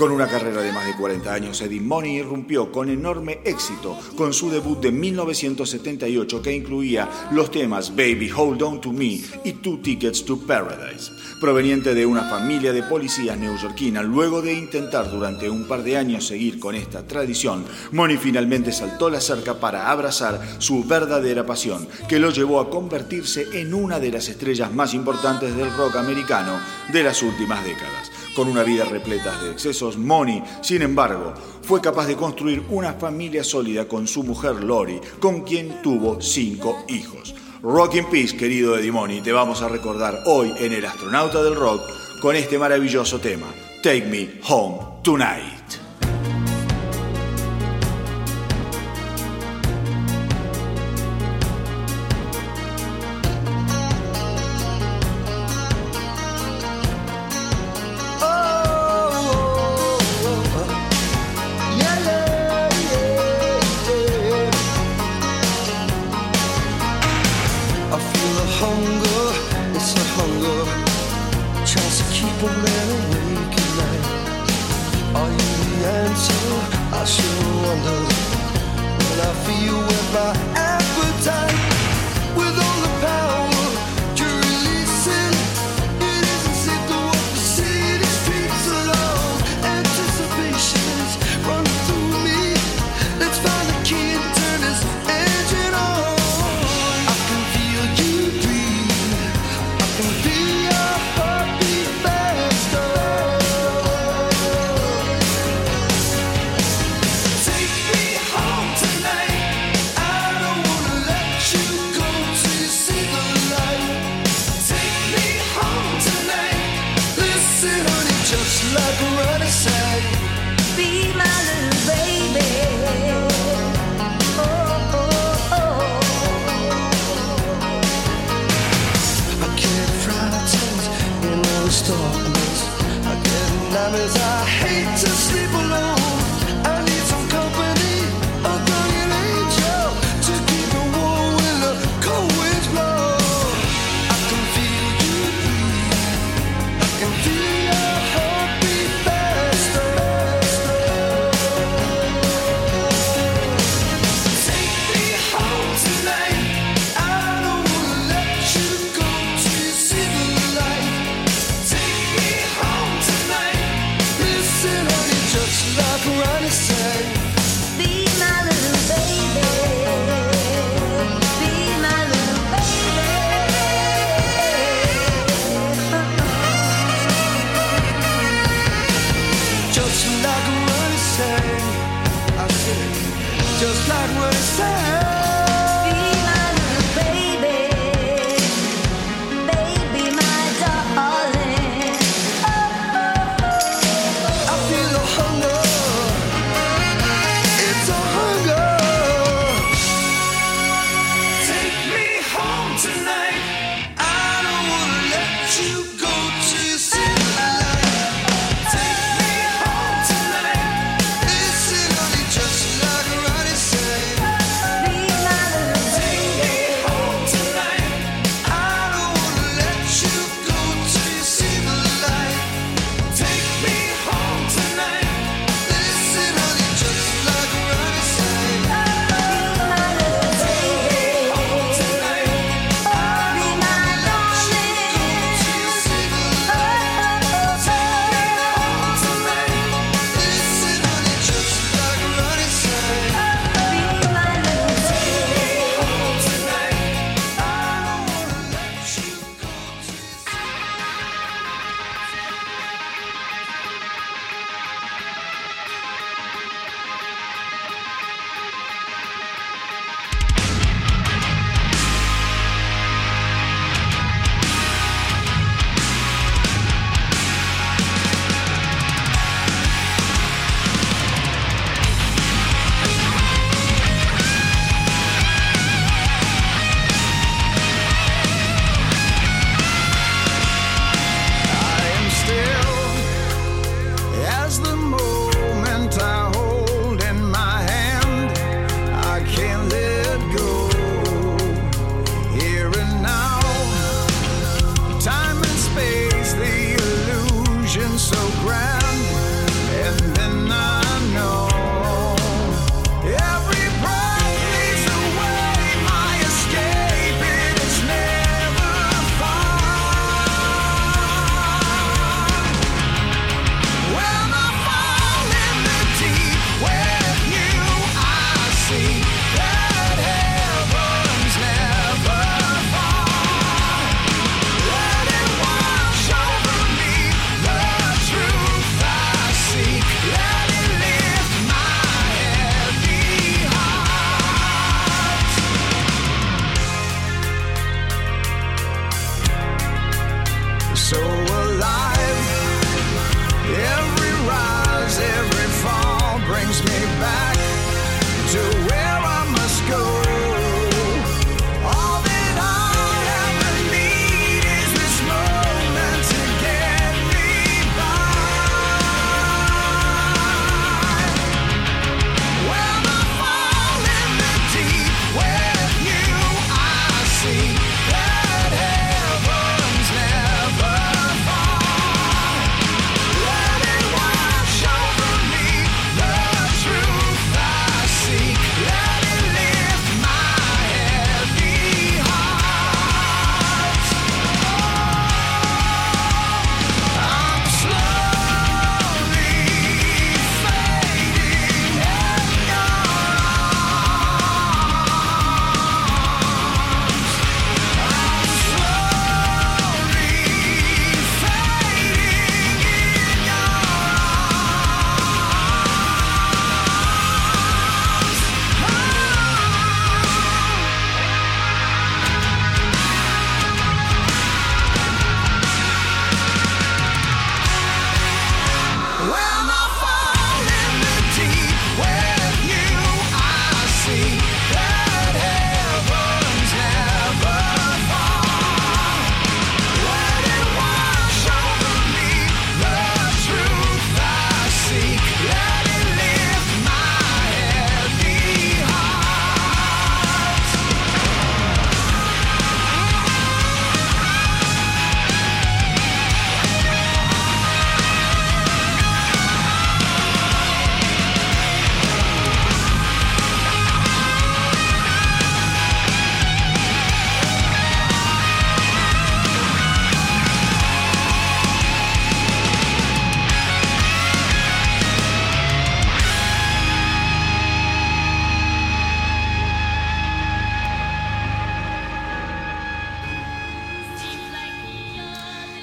Con 0.00 0.12
una 0.12 0.26
carrera 0.26 0.62
de 0.62 0.72
más 0.72 0.86
de 0.86 0.96
40 0.96 1.30
años, 1.30 1.60
Eddie 1.60 1.78
Money 1.78 2.20
irrumpió 2.20 2.72
con 2.72 2.88
enorme 2.88 3.40
éxito 3.44 3.98
con 4.16 4.32
su 4.32 4.48
debut 4.48 4.80
de 4.80 4.90
1978 4.90 6.40
que 6.40 6.54
incluía 6.54 7.06
los 7.32 7.50
temas 7.50 7.94
Baby 7.94 8.30
Hold 8.34 8.62
On 8.62 8.80
To 8.80 8.92
Me 8.94 9.20
y 9.44 9.52
Two 9.60 9.80
Tickets 9.82 10.24
to 10.24 10.38
Paradise. 10.38 11.12
Proveniente 11.38 11.94
de 11.94 12.06
una 12.06 12.22
familia 12.22 12.72
de 12.72 12.82
policías 12.82 13.36
neoyorquina, 13.36 14.02
luego 14.02 14.40
de 14.40 14.54
intentar 14.54 15.10
durante 15.10 15.50
un 15.50 15.68
par 15.68 15.82
de 15.82 15.98
años 15.98 16.26
seguir 16.26 16.58
con 16.58 16.74
esta 16.74 17.06
tradición, 17.06 17.66
Money 17.92 18.16
finalmente 18.16 18.72
saltó 18.72 19.10
la 19.10 19.20
cerca 19.20 19.60
para 19.60 19.90
abrazar 19.90 20.40
su 20.60 20.82
verdadera 20.82 21.44
pasión, 21.44 21.86
que 22.08 22.18
lo 22.18 22.30
llevó 22.30 22.60
a 22.60 22.70
convertirse 22.70 23.48
en 23.52 23.74
una 23.74 24.00
de 24.00 24.12
las 24.12 24.30
estrellas 24.30 24.72
más 24.72 24.94
importantes 24.94 25.54
del 25.54 25.70
rock 25.76 25.96
americano 25.96 26.58
de 26.90 27.02
las 27.02 27.22
últimas 27.22 27.62
décadas. 27.64 28.10
Con 28.34 28.48
una 28.48 28.62
vida 28.62 28.84
repleta 28.84 29.42
de 29.42 29.50
excesos, 29.50 29.89
Money, 29.96 30.42
sin 30.60 30.82
embargo, 30.82 31.34
fue 31.62 31.80
capaz 31.80 32.06
de 32.06 32.16
construir 32.16 32.62
una 32.70 32.94
familia 32.94 33.44
sólida 33.44 33.86
con 33.86 34.06
su 34.06 34.22
mujer 34.22 34.62
Lori, 34.62 35.00
con 35.20 35.42
quien 35.42 35.82
tuvo 35.82 36.20
cinco 36.20 36.84
hijos. 36.88 37.34
Rock 37.62 37.96
in 37.96 38.06
Peace, 38.06 38.36
querido 38.36 38.76
Eddie 38.76 38.92
Money, 38.92 39.20
te 39.20 39.32
vamos 39.32 39.62
a 39.62 39.68
recordar 39.68 40.20
hoy 40.26 40.52
en 40.58 40.72
El 40.72 40.84
Astronauta 40.84 41.42
del 41.42 41.56
Rock 41.56 41.82
con 42.20 42.36
este 42.36 42.58
maravilloso 42.58 43.18
tema, 43.18 43.46
Take 43.82 44.06
Me 44.06 44.40
Home 44.48 44.78
Tonight. 45.02 45.79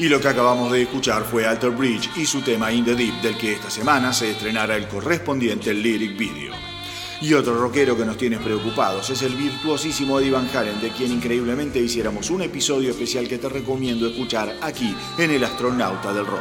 Y 0.07 0.09
lo 0.09 0.21
que 0.21 0.29
acabamos 0.29 0.71
de 0.71 0.83
escuchar 0.83 1.25
fue 1.25 1.45
Alter 1.45 1.71
Bridge 1.71 2.09
y 2.15 2.25
su 2.25 2.39
tema 2.39 2.71
In 2.71 2.85
the 2.85 2.95
Deep, 2.95 3.21
del 3.21 3.37
que 3.37 3.51
esta 3.51 3.69
semana 3.69 4.13
se 4.13 4.31
estrenará 4.31 4.77
el 4.77 4.87
correspondiente 4.87 5.73
lyric 5.73 6.17
video. 6.17 6.53
Y 7.19 7.33
otro 7.33 7.59
rockero 7.59 7.97
que 7.97 8.05
nos 8.05 8.15
tiene 8.15 8.37
preocupados 8.37 9.09
es 9.09 9.21
el 9.23 9.35
virtuosísimo 9.35 10.17
Eddie 10.17 10.31
Van 10.31 10.49
Halen, 10.55 10.79
de 10.79 10.91
quien 10.91 11.11
increíblemente 11.11 11.79
hiciéramos 11.79 12.29
un 12.29 12.41
episodio 12.41 12.91
especial 12.91 13.27
que 13.27 13.37
te 13.37 13.49
recomiendo 13.49 14.07
escuchar 14.07 14.55
aquí 14.61 14.95
en 15.17 15.29
El 15.29 15.43
Astronauta 15.43 16.13
del 16.13 16.25
Rock. 16.25 16.39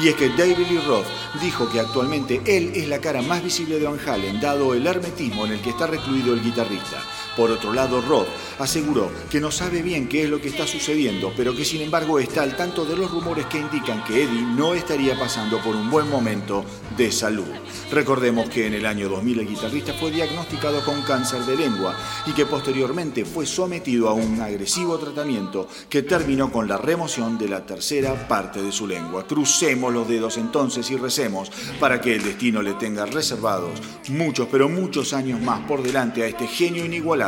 Y 0.00 0.08
es 0.08 0.14
que 0.14 0.28
David 0.28 0.58
Lee 0.68 0.82
Roth 0.86 1.06
dijo 1.40 1.66
que 1.70 1.80
actualmente 1.80 2.42
él 2.44 2.72
es 2.74 2.88
la 2.88 3.00
cara 3.00 3.22
más 3.22 3.42
visible 3.42 3.78
de 3.78 3.86
Van 3.86 3.98
Halen, 4.06 4.38
dado 4.38 4.74
el 4.74 4.86
hermetismo 4.86 5.46
en 5.46 5.52
el 5.52 5.62
que 5.62 5.70
está 5.70 5.86
recluido 5.86 6.34
el 6.34 6.42
guitarrista. 6.42 7.02
Por 7.38 7.52
otro 7.52 7.72
lado, 7.72 8.00
Roth 8.00 8.26
aseguró 8.58 9.12
que 9.30 9.40
no 9.40 9.52
sabe 9.52 9.80
bien 9.80 10.08
qué 10.08 10.24
es 10.24 10.28
lo 10.28 10.40
que 10.40 10.48
está 10.48 10.66
sucediendo, 10.66 11.32
pero 11.36 11.54
que 11.54 11.64
sin 11.64 11.82
embargo 11.82 12.18
está 12.18 12.42
al 12.42 12.56
tanto 12.56 12.84
de 12.84 12.96
los 12.96 13.12
rumores 13.12 13.46
que 13.46 13.60
indican 13.60 14.02
que 14.02 14.24
Eddie 14.24 14.42
no 14.42 14.74
estaría 14.74 15.16
pasando 15.16 15.62
por 15.62 15.76
un 15.76 15.88
buen 15.88 16.10
momento 16.10 16.64
de 16.96 17.12
salud. 17.12 17.46
Recordemos 17.92 18.48
que 18.48 18.66
en 18.66 18.74
el 18.74 18.84
año 18.84 19.08
2000 19.08 19.38
el 19.38 19.48
guitarrista 19.48 19.92
fue 19.92 20.10
diagnosticado 20.10 20.84
con 20.84 21.00
cáncer 21.02 21.42
de 21.42 21.56
lengua 21.56 21.96
y 22.26 22.32
que 22.32 22.44
posteriormente 22.44 23.24
fue 23.24 23.46
sometido 23.46 24.08
a 24.08 24.14
un 24.14 24.40
agresivo 24.40 24.98
tratamiento 24.98 25.68
que 25.88 26.02
terminó 26.02 26.50
con 26.50 26.66
la 26.66 26.76
remoción 26.76 27.38
de 27.38 27.48
la 27.48 27.64
tercera 27.64 28.26
parte 28.26 28.60
de 28.60 28.72
su 28.72 28.88
lengua. 28.88 29.28
Crucemos 29.28 29.94
los 29.94 30.08
dedos 30.08 30.38
entonces 30.38 30.90
y 30.90 30.96
recemos 30.96 31.52
para 31.78 32.00
que 32.00 32.16
el 32.16 32.24
destino 32.24 32.62
le 32.62 32.74
tenga 32.74 33.06
reservados 33.06 33.80
muchos, 34.08 34.48
pero 34.50 34.68
muchos 34.68 35.12
años 35.12 35.40
más 35.40 35.60
por 35.60 35.84
delante 35.84 36.24
a 36.24 36.26
este 36.26 36.48
genio 36.48 36.84
inigualable 36.84 37.27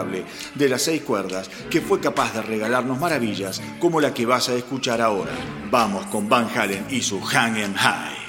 de 0.55 0.69
las 0.69 0.83
seis 0.83 1.03
cuerdas 1.03 1.51
que 1.71 1.81
fue 1.81 2.01
capaz 2.01 2.35
de 2.35 2.43
regalarnos 2.43 2.99
maravillas 2.99 3.61
como 3.79 4.01
la 4.01 4.15
que 4.15 4.27
vas 4.27 4.49
a 4.49 4.55
escuchar 4.55 5.01
ahora. 5.01 5.33
Vamos 5.71 6.07
con 6.07 6.29
Van 6.29 6.49
Halen 6.55 6.87
y 6.91 7.03
su 7.03 7.21
Hang 7.21 7.57
'em 7.57 7.75
High. 7.75 8.21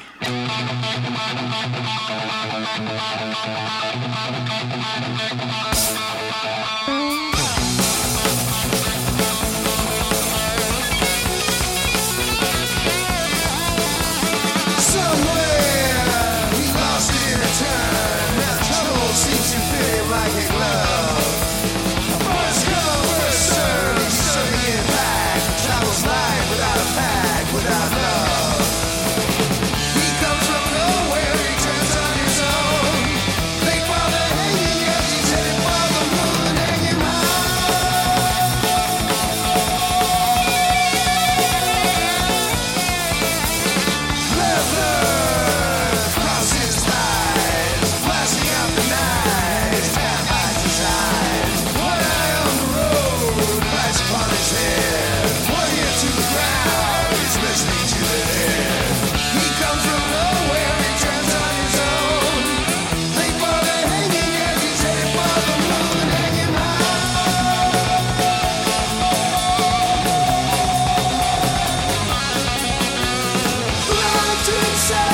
show. 74.88 75.11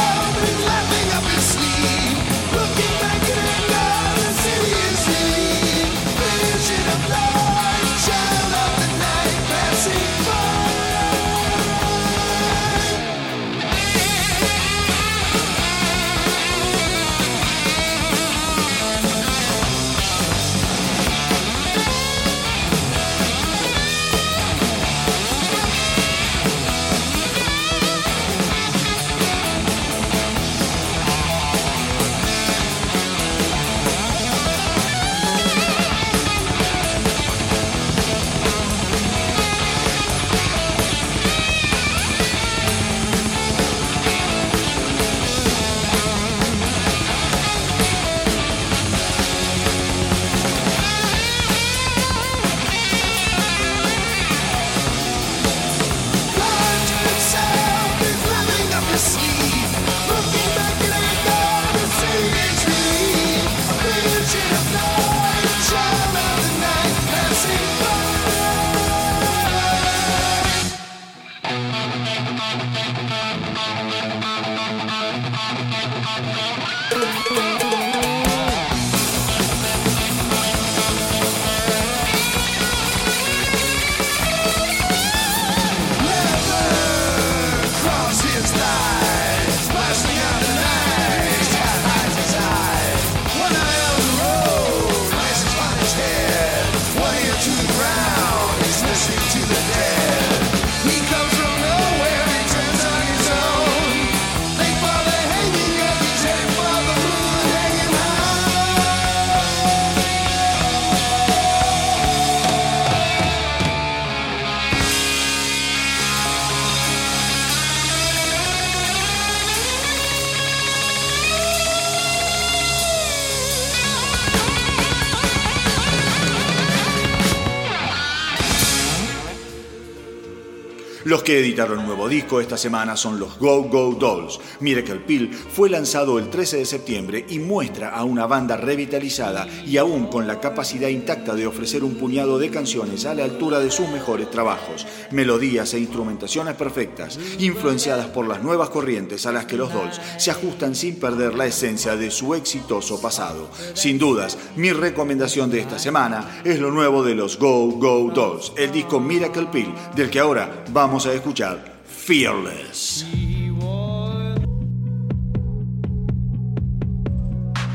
Que 131.27 131.39
editaron 131.39 131.79
un 131.79 131.87
nuevo 131.87 131.96
disco 132.07 132.41
esta 132.41 132.57
semana 132.57 132.95
son 132.95 133.19
los 133.19 133.37
Go 133.39 133.63
Go 133.63 133.93
Dolls. 133.93 134.39
Miracle 134.59 134.97
Pill 134.97 135.33
fue 135.33 135.69
lanzado 135.69 136.19
el 136.19 136.29
13 136.29 136.57
de 136.57 136.65
septiembre 136.65 137.25
y 137.29 137.39
muestra 137.39 137.89
a 137.89 138.03
una 138.03 138.25
banda 138.25 138.57
revitalizada 138.57 139.47
y 139.65 139.77
aún 139.77 140.07
con 140.07 140.27
la 140.27 140.39
capacidad 140.39 140.89
intacta 140.89 141.35
de 141.35 141.47
ofrecer 141.47 141.83
un 141.83 141.95
puñado 141.95 142.39
de 142.39 142.49
canciones 142.49 143.05
a 143.05 143.13
la 143.13 143.23
altura 143.23 143.59
de 143.59 143.71
sus 143.71 143.89
mejores 143.89 144.29
trabajos, 144.29 144.85
melodías 145.11 145.73
e 145.73 145.79
instrumentaciones 145.79 146.55
perfectas, 146.55 147.19
influenciadas 147.39 148.07
por 148.07 148.27
las 148.27 148.43
nuevas 148.43 148.69
corrientes 148.69 149.25
a 149.25 149.31
las 149.31 149.45
que 149.45 149.57
los 149.57 149.73
Dolls 149.73 149.99
se 150.17 150.31
ajustan 150.31 150.75
sin 150.75 150.95
perder 150.95 151.35
la 151.35 151.45
esencia 151.45 151.95
de 151.95 152.11
su 152.11 152.35
exitoso 152.35 153.01
pasado. 153.01 153.49
Sin 153.73 153.97
dudas, 153.97 154.37
mi 154.55 154.71
recomendación 154.71 155.49
de 155.49 155.59
esta 155.59 155.79
semana 155.79 156.41
es 156.43 156.59
lo 156.59 156.71
nuevo 156.71 157.03
de 157.03 157.15
los 157.15 157.37
Go 157.37 157.67
Go 157.71 158.11
Dolls, 158.13 158.53
el 158.57 158.71
disco 158.71 158.99
Miracle 158.99 159.47
Pill, 159.51 159.73
del 159.95 160.09
que 160.09 160.19
ahora 160.19 160.63
vamos 160.71 161.05
a 161.05 161.13
escuchar 161.13 161.76
fearless. 162.07 163.03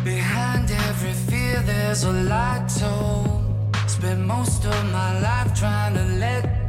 Behind 0.05 0.71
every 0.71 1.13
fear, 1.29 1.63
there's 1.67 2.05
a 2.05 2.13
light 2.13 2.67
told. 2.81 3.77
Spent 3.87 4.21
most 4.21 4.65
of 4.65 4.85
my 4.91 5.21
life 5.21 5.53
trying 5.55 5.93
to 5.97 6.05
let 6.17 6.62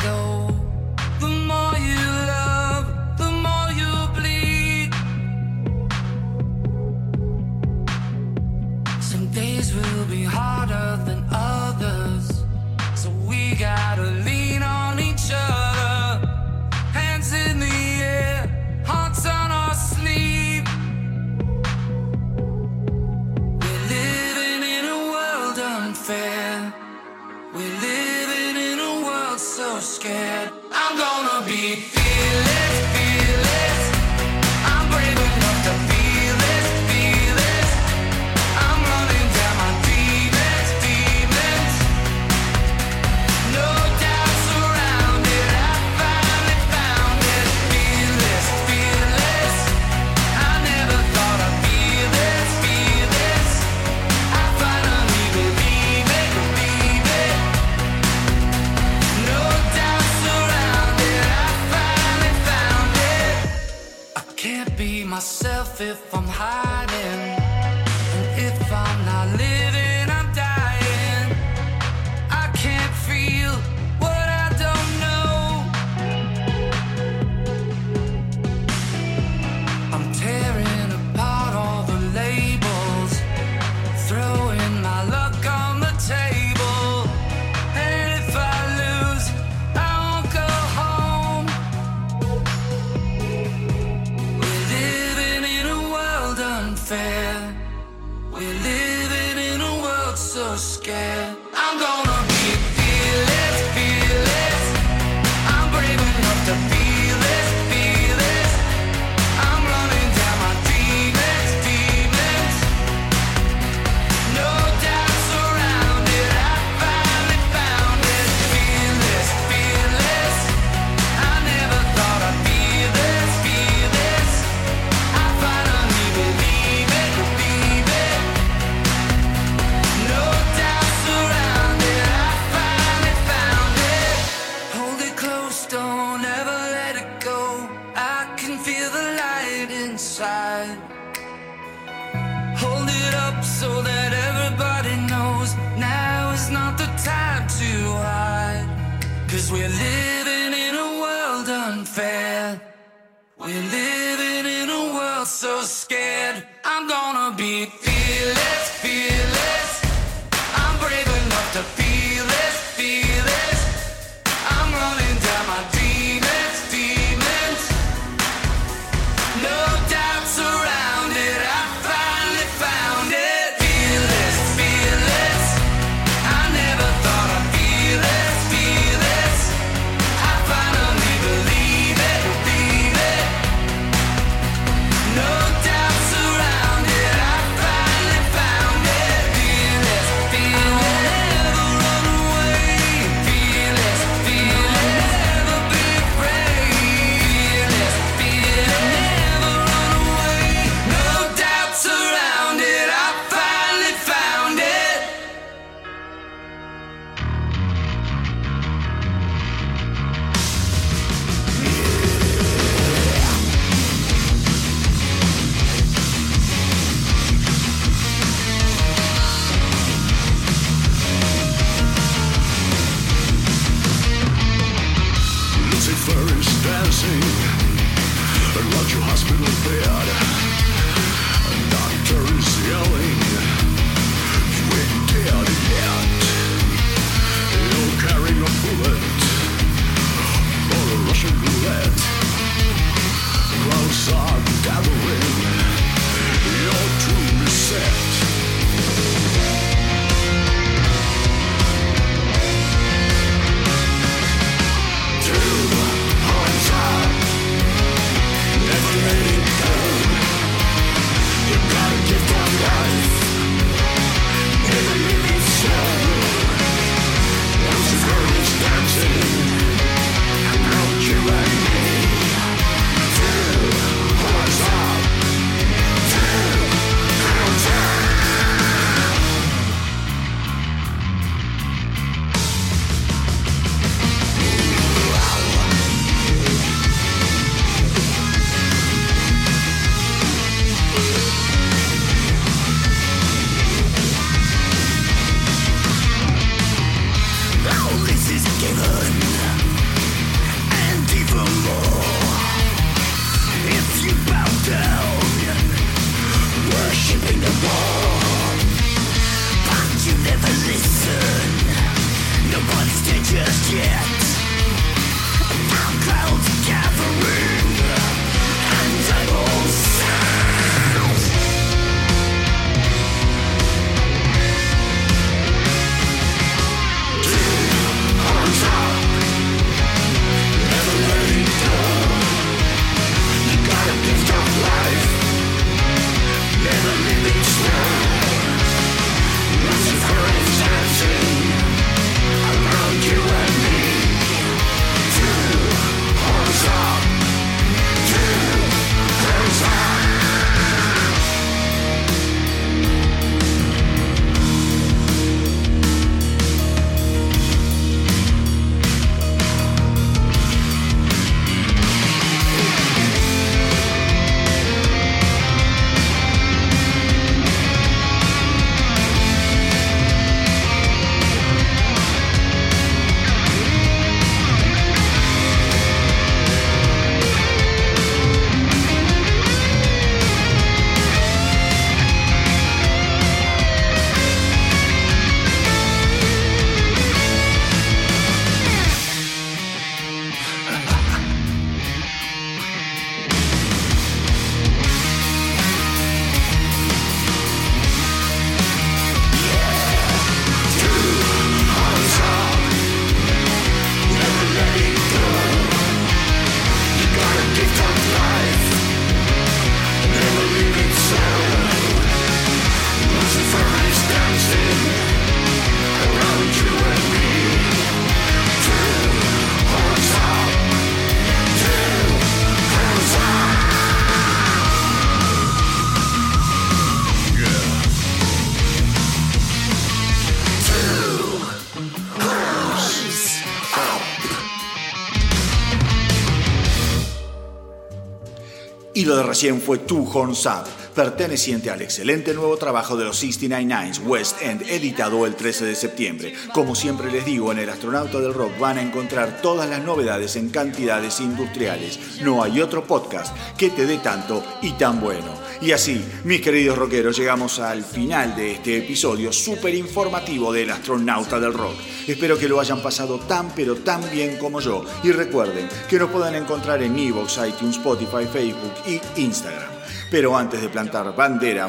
recién 439.34 439.60
fue 439.60 439.80
Two 439.80 440.08
Horns 440.14 440.46
Up, 440.46 440.66
perteneciente 440.94 441.72
al 441.72 441.82
excelente 441.82 442.36
nuevo 442.36 442.56
trabajo 442.56 442.96
de 442.96 443.06
los 443.06 443.18
69 443.18 443.66
Nines 443.66 444.00
West 444.06 444.40
End, 444.44 444.62
editado 444.70 445.26
el 445.26 445.34
13 445.34 445.66
de 445.66 445.74
septiembre. 445.74 446.36
Como 446.54 446.76
siempre 446.76 447.12
les 447.12 447.26
digo, 447.26 447.52
en 447.52 447.58
El 447.58 447.70
Astronauta 447.70 448.20
del 448.20 448.36
Rock 448.36 448.60
van 448.60 448.78
a 448.78 448.84
encontrar 448.84 449.42
todas 449.42 449.68
las 449.68 449.82
novedades 449.82 450.36
en 450.36 450.50
cantidades 450.50 451.20
industriales. 451.20 452.22
No 452.22 452.44
hay 452.44 452.62
otro 452.62 452.86
podcast 452.86 453.36
que 453.58 453.72
te 453.72 453.88
dé 453.88 453.98
tanto 453.98 454.44
y 454.62 454.74
tan 454.74 455.02
bueno. 455.02 455.34
Y 455.62 455.72
así, 455.72 456.04
mis 456.24 456.42
queridos 456.42 456.78
rockeros, 456.78 457.18
llegamos 457.18 457.60
al 457.60 457.84
final 457.84 458.36
de 458.36 458.54
este 458.54 458.78
episodio 458.78 459.32
súper 459.32 459.76
informativo 459.76 460.52
del 460.52 460.72
Astronauta 460.72 461.40
del 461.40 461.54
Rock. 461.54 461.76
Espero 462.08 462.38
que 462.38 462.50
lo 462.50 462.60
hayan 462.60 462.82
pasado 462.82 463.20
tan 463.20 463.54
pero 463.56 463.76
tan 463.78 464.02
bien 464.12 464.38
como 464.38 464.60
yo. 464.60 464.84
Y 465.04 465.12
recuerden 465.12 465.70
que 465.90 466.00
nos 466.00 466.10
pueden 466.10 466.36
encontrar 466.36 466.82
en 466.84 466.98
Evox, 466.98 467.40
iTunes, 467.48 467.78
Spotify, 467.78 468.26
Facebook 468.32 468.74
y 468.86 469.22
Instagram. 469.22 469.73
Pero 470.14 470.38
antes 470.38 470.62
de 470.62 470.70
plantar 470.70 471.16
bandera, 471.16 471.68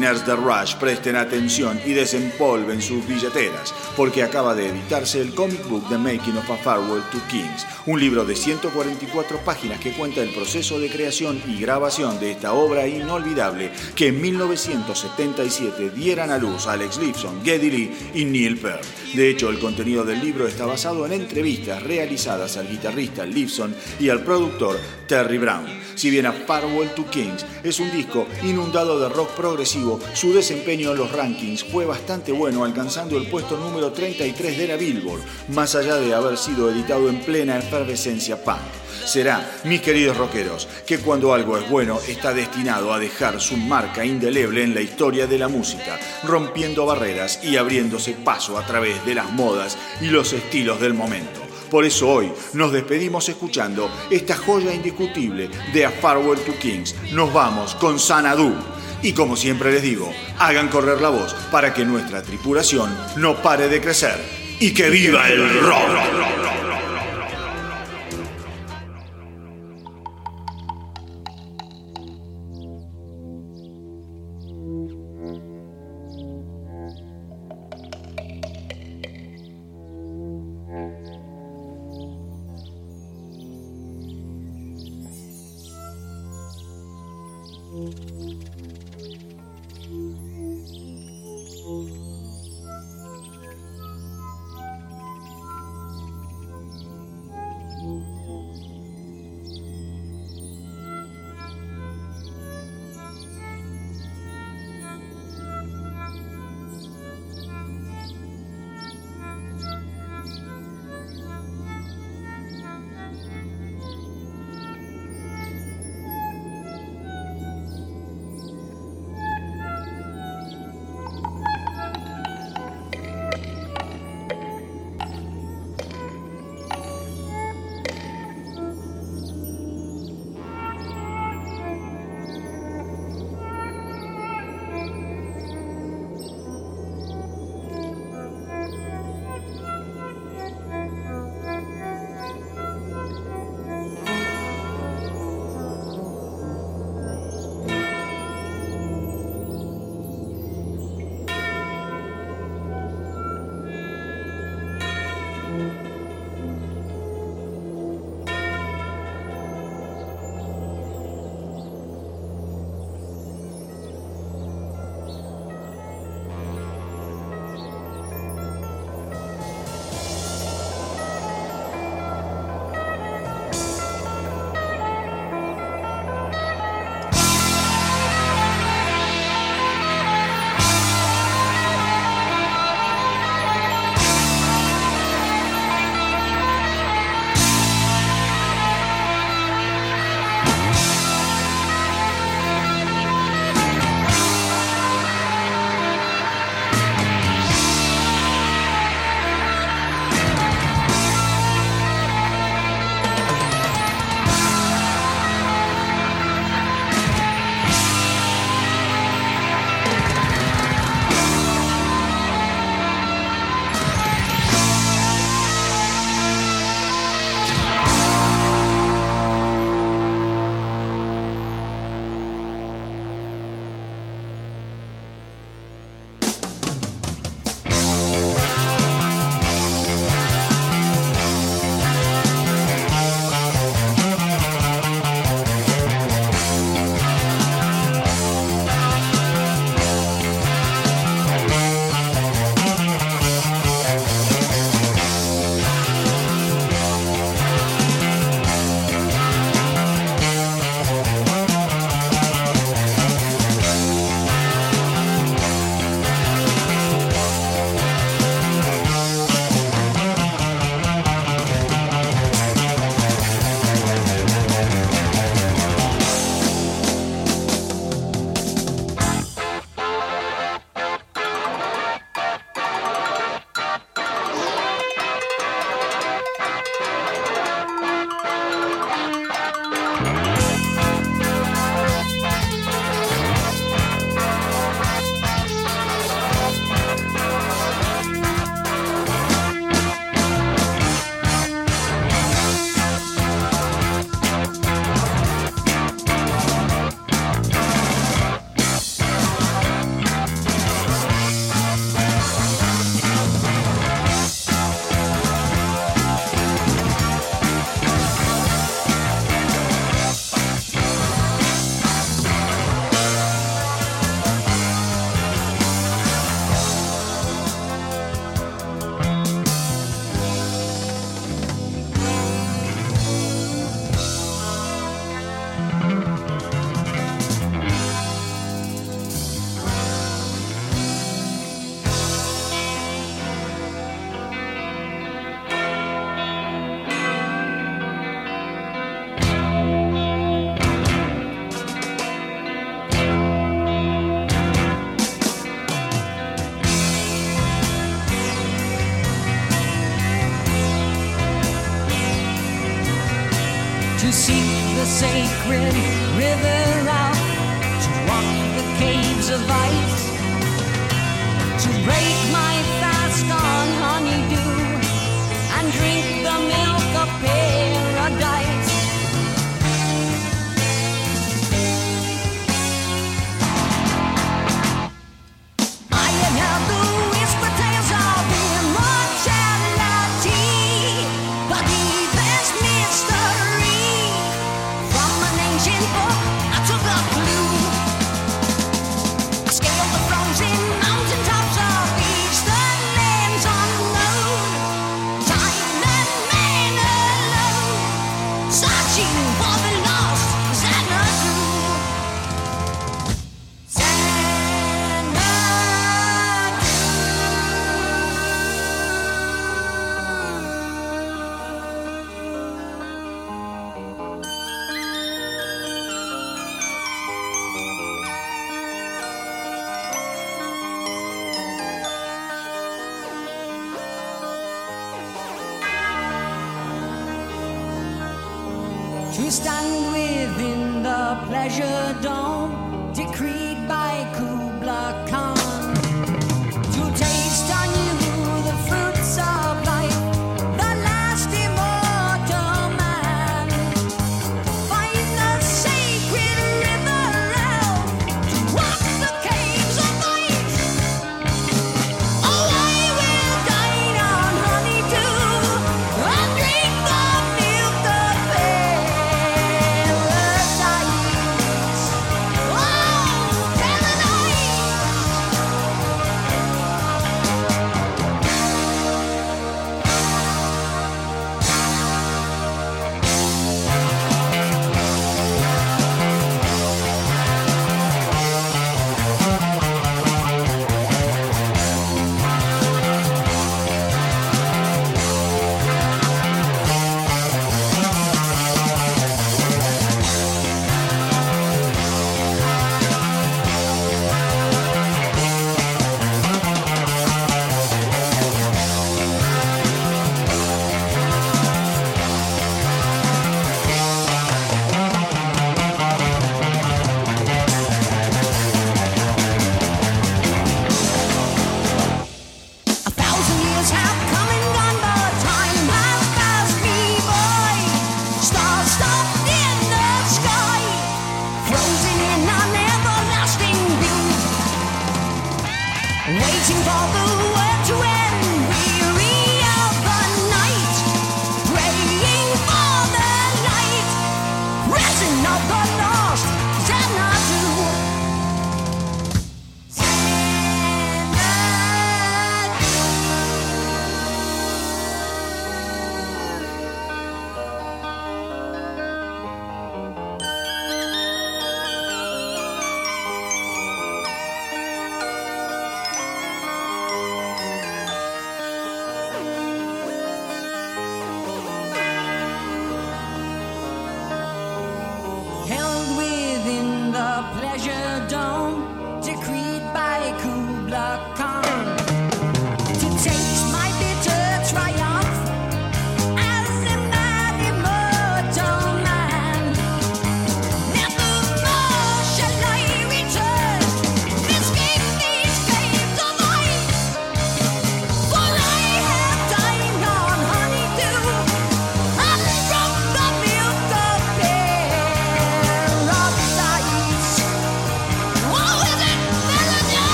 nerds 0.00 0.26
de 0.26 0.34
Rush, 0.34 0.74
presten 0.80 1.14
atención 1.14 1.80
y 1.86 1.92
desempolven 1.92 2.82
sus 2.82 3.06
billeteras, 3.06 3.72
porque 3.96 4.24
acaba 4.24 4.52
de 4.56 4.70
editarse 4.70 5.20
el 5.20 5.32
comic 5.32 5.64
book 5.68 5.88
The 5.88 5.98
Making 5.98 6.38
of 6.38 6.50
a 6.50 6.56
Farewell 6.56 7.04
to 7.12 7.20
Kings, 7.30 7.64
un 7.86 8.00
libro 8.00 8.24
de 8.24 8.34
144 8.34 9.38
páginas 9.44 9.78
que 9.78 9.92
cuenta 9.92 10.22
el 10.22 10.34
proceso 10.34 10.80
de 10.80 10.90
creación 10.90 11.40
y 11.46 11.60
grabación 11.60 12.18
de 12.18 12.32
esta 12.32 12.54
obra 12.54 12.88
inolvidable 12.88 13.70
que 13.94 14.08
en 14.08 14.20
1977 14.20 15.90
dieran 15.90 16.32
a 16.32 16.38
luz 16.38 16.66
Alex 16.66 16.98
Lifeson, 16.98 17.44
Geddy 17.44 17.70
Lee 17.70 17.96
y 18.12 18.24
Neil 18.24 18.58
Peart. 18.58 18.82
De 19.14 19.30
hecho, 19.30 19.50
el 19.50 19.60
contenido 19.60 20.02
del 20.02 20.20
libro 20.20 20.48
está 20.48 20.66
basado 20.66 21.06
en 21.06 21.12
entrevistas 21.12 21.80
realizadas 21.80 22.56
al 22.56 22.68
guitarrista 22.68 23.24
Lifeson 23.24 23.72
y 24.00 24.08
al 24.08 24.24
productor 24.24 24.80
Terry 25.06 25.38
Brown. 25.38 25.66
Si 25.94 26.10
bien 26.10 26.26
A 26.26 26.32
Farewell 26.32 26.90
to 26.94 27.08
Kings 27.08 27.44
es 27.62 27.78
un 27.78 27.90
disco 27.92 28.26
inundado 28.42 28.98
de 28.98 29.08
rock 29.08 29.30
progresivo, 29.30 30.00
su 30.12 30.32
desempeño 30.32 30.90
en 30.90 30.98
los 30.98 31.12
rankings 31.12 31.64
fue 31.64 31.84
bastante 31.84 32.32
bueno, 32.32 32.64
alcanzando 32.64 33.16
el 33.16 33.28
puesto 33.28 33.56
número 33.56 33.92
33 33.92 34.58
de 34.58 34.68
la 34.68 34.76
Billboard, 34.76 35.22
más 35.48 35.74
allá 35.74 35.96
de 35.96 36.14
haber 36.14 36.36
sido 36.36 36.70
editado 36.70 37.08
en 37.08 37.20
plena 37.20 37.58
efervescencia 37.58 38.42
punk. 38.42 38.58
Será, 39.04 39.48
mis 39.64 39.82
queridos 39.82 40.16
rockeros, 40.16 40.66
que 40.86 40.98
cuando 40.98 41.34
algo 41.34 41.58
es 41.58 41.68
bueno 41.68 42.00
está 42.08 42.32
destinado 42.32 42.92
a 42.92 42.98
dejar 42.98 43.40
su 43.40 43.56
marca 43.56 44.04
indeleble 44.04 44.62
en 44.62 44.74
la 44.74 44.80
historia 44.80 45.26
de 45.26 45.38
la 45.38 45.48
música, 45.48 45.98
rompiendo 46.24 46.86
barreras 46.86 47.44
y 47.44 47.56
abriéndose 47.56 48.12
paso 48.12 48.58
a 48.58 48.66
través 48.66 49.04
de 49.04 49.14
las 49.14 49.30
modas 49.30 49.76
y 50.00 50.06
los 50.06 50.32
estilos 50.32 50.80
del 50.80 50.94
momento. 50.94 51.43
Por 51.74 51.84
eso 51.84 52.08
hoy 52.08 52.30
nos 52.52 52.70
despedimos 52.70 53.28
escuchando 53.28 53.90
esta 54.08 54.36
joya 54.36 54.72
indiscutible 54.72 55.50
de 55.72 55.84
A 55.84 55.90
Farewell 55.90 56.38
to 56.38 56.56
Kings. 56.56 56.94
Nos 57.12 57.32
vamos 57.32 57.74
con 57.74 57.98
Sanadu. 57.98 58.54
Y 59.02 59.12
como 59.12 59.34
siempre 59.34 59.72
les 59.72 59.82
digo, 59.82 60.08
hagan 60.38 60.68
correr 60.68 61.00
la 61.00 61.08
voz 61.08 61.34
para 61.50 61.74
que 61.74 61.84
nuestra 61.84 62.22
tripulación 62.22 62.96
no 63.16 63.42
pare 63.42 63.68
de 63.68 63.80
crecer. 63.80 64.24
Y 64.60 64.72
que 64.72 64.88
viva 64.88 65.28
el 65.28 65.62
rock. 65.62 66.43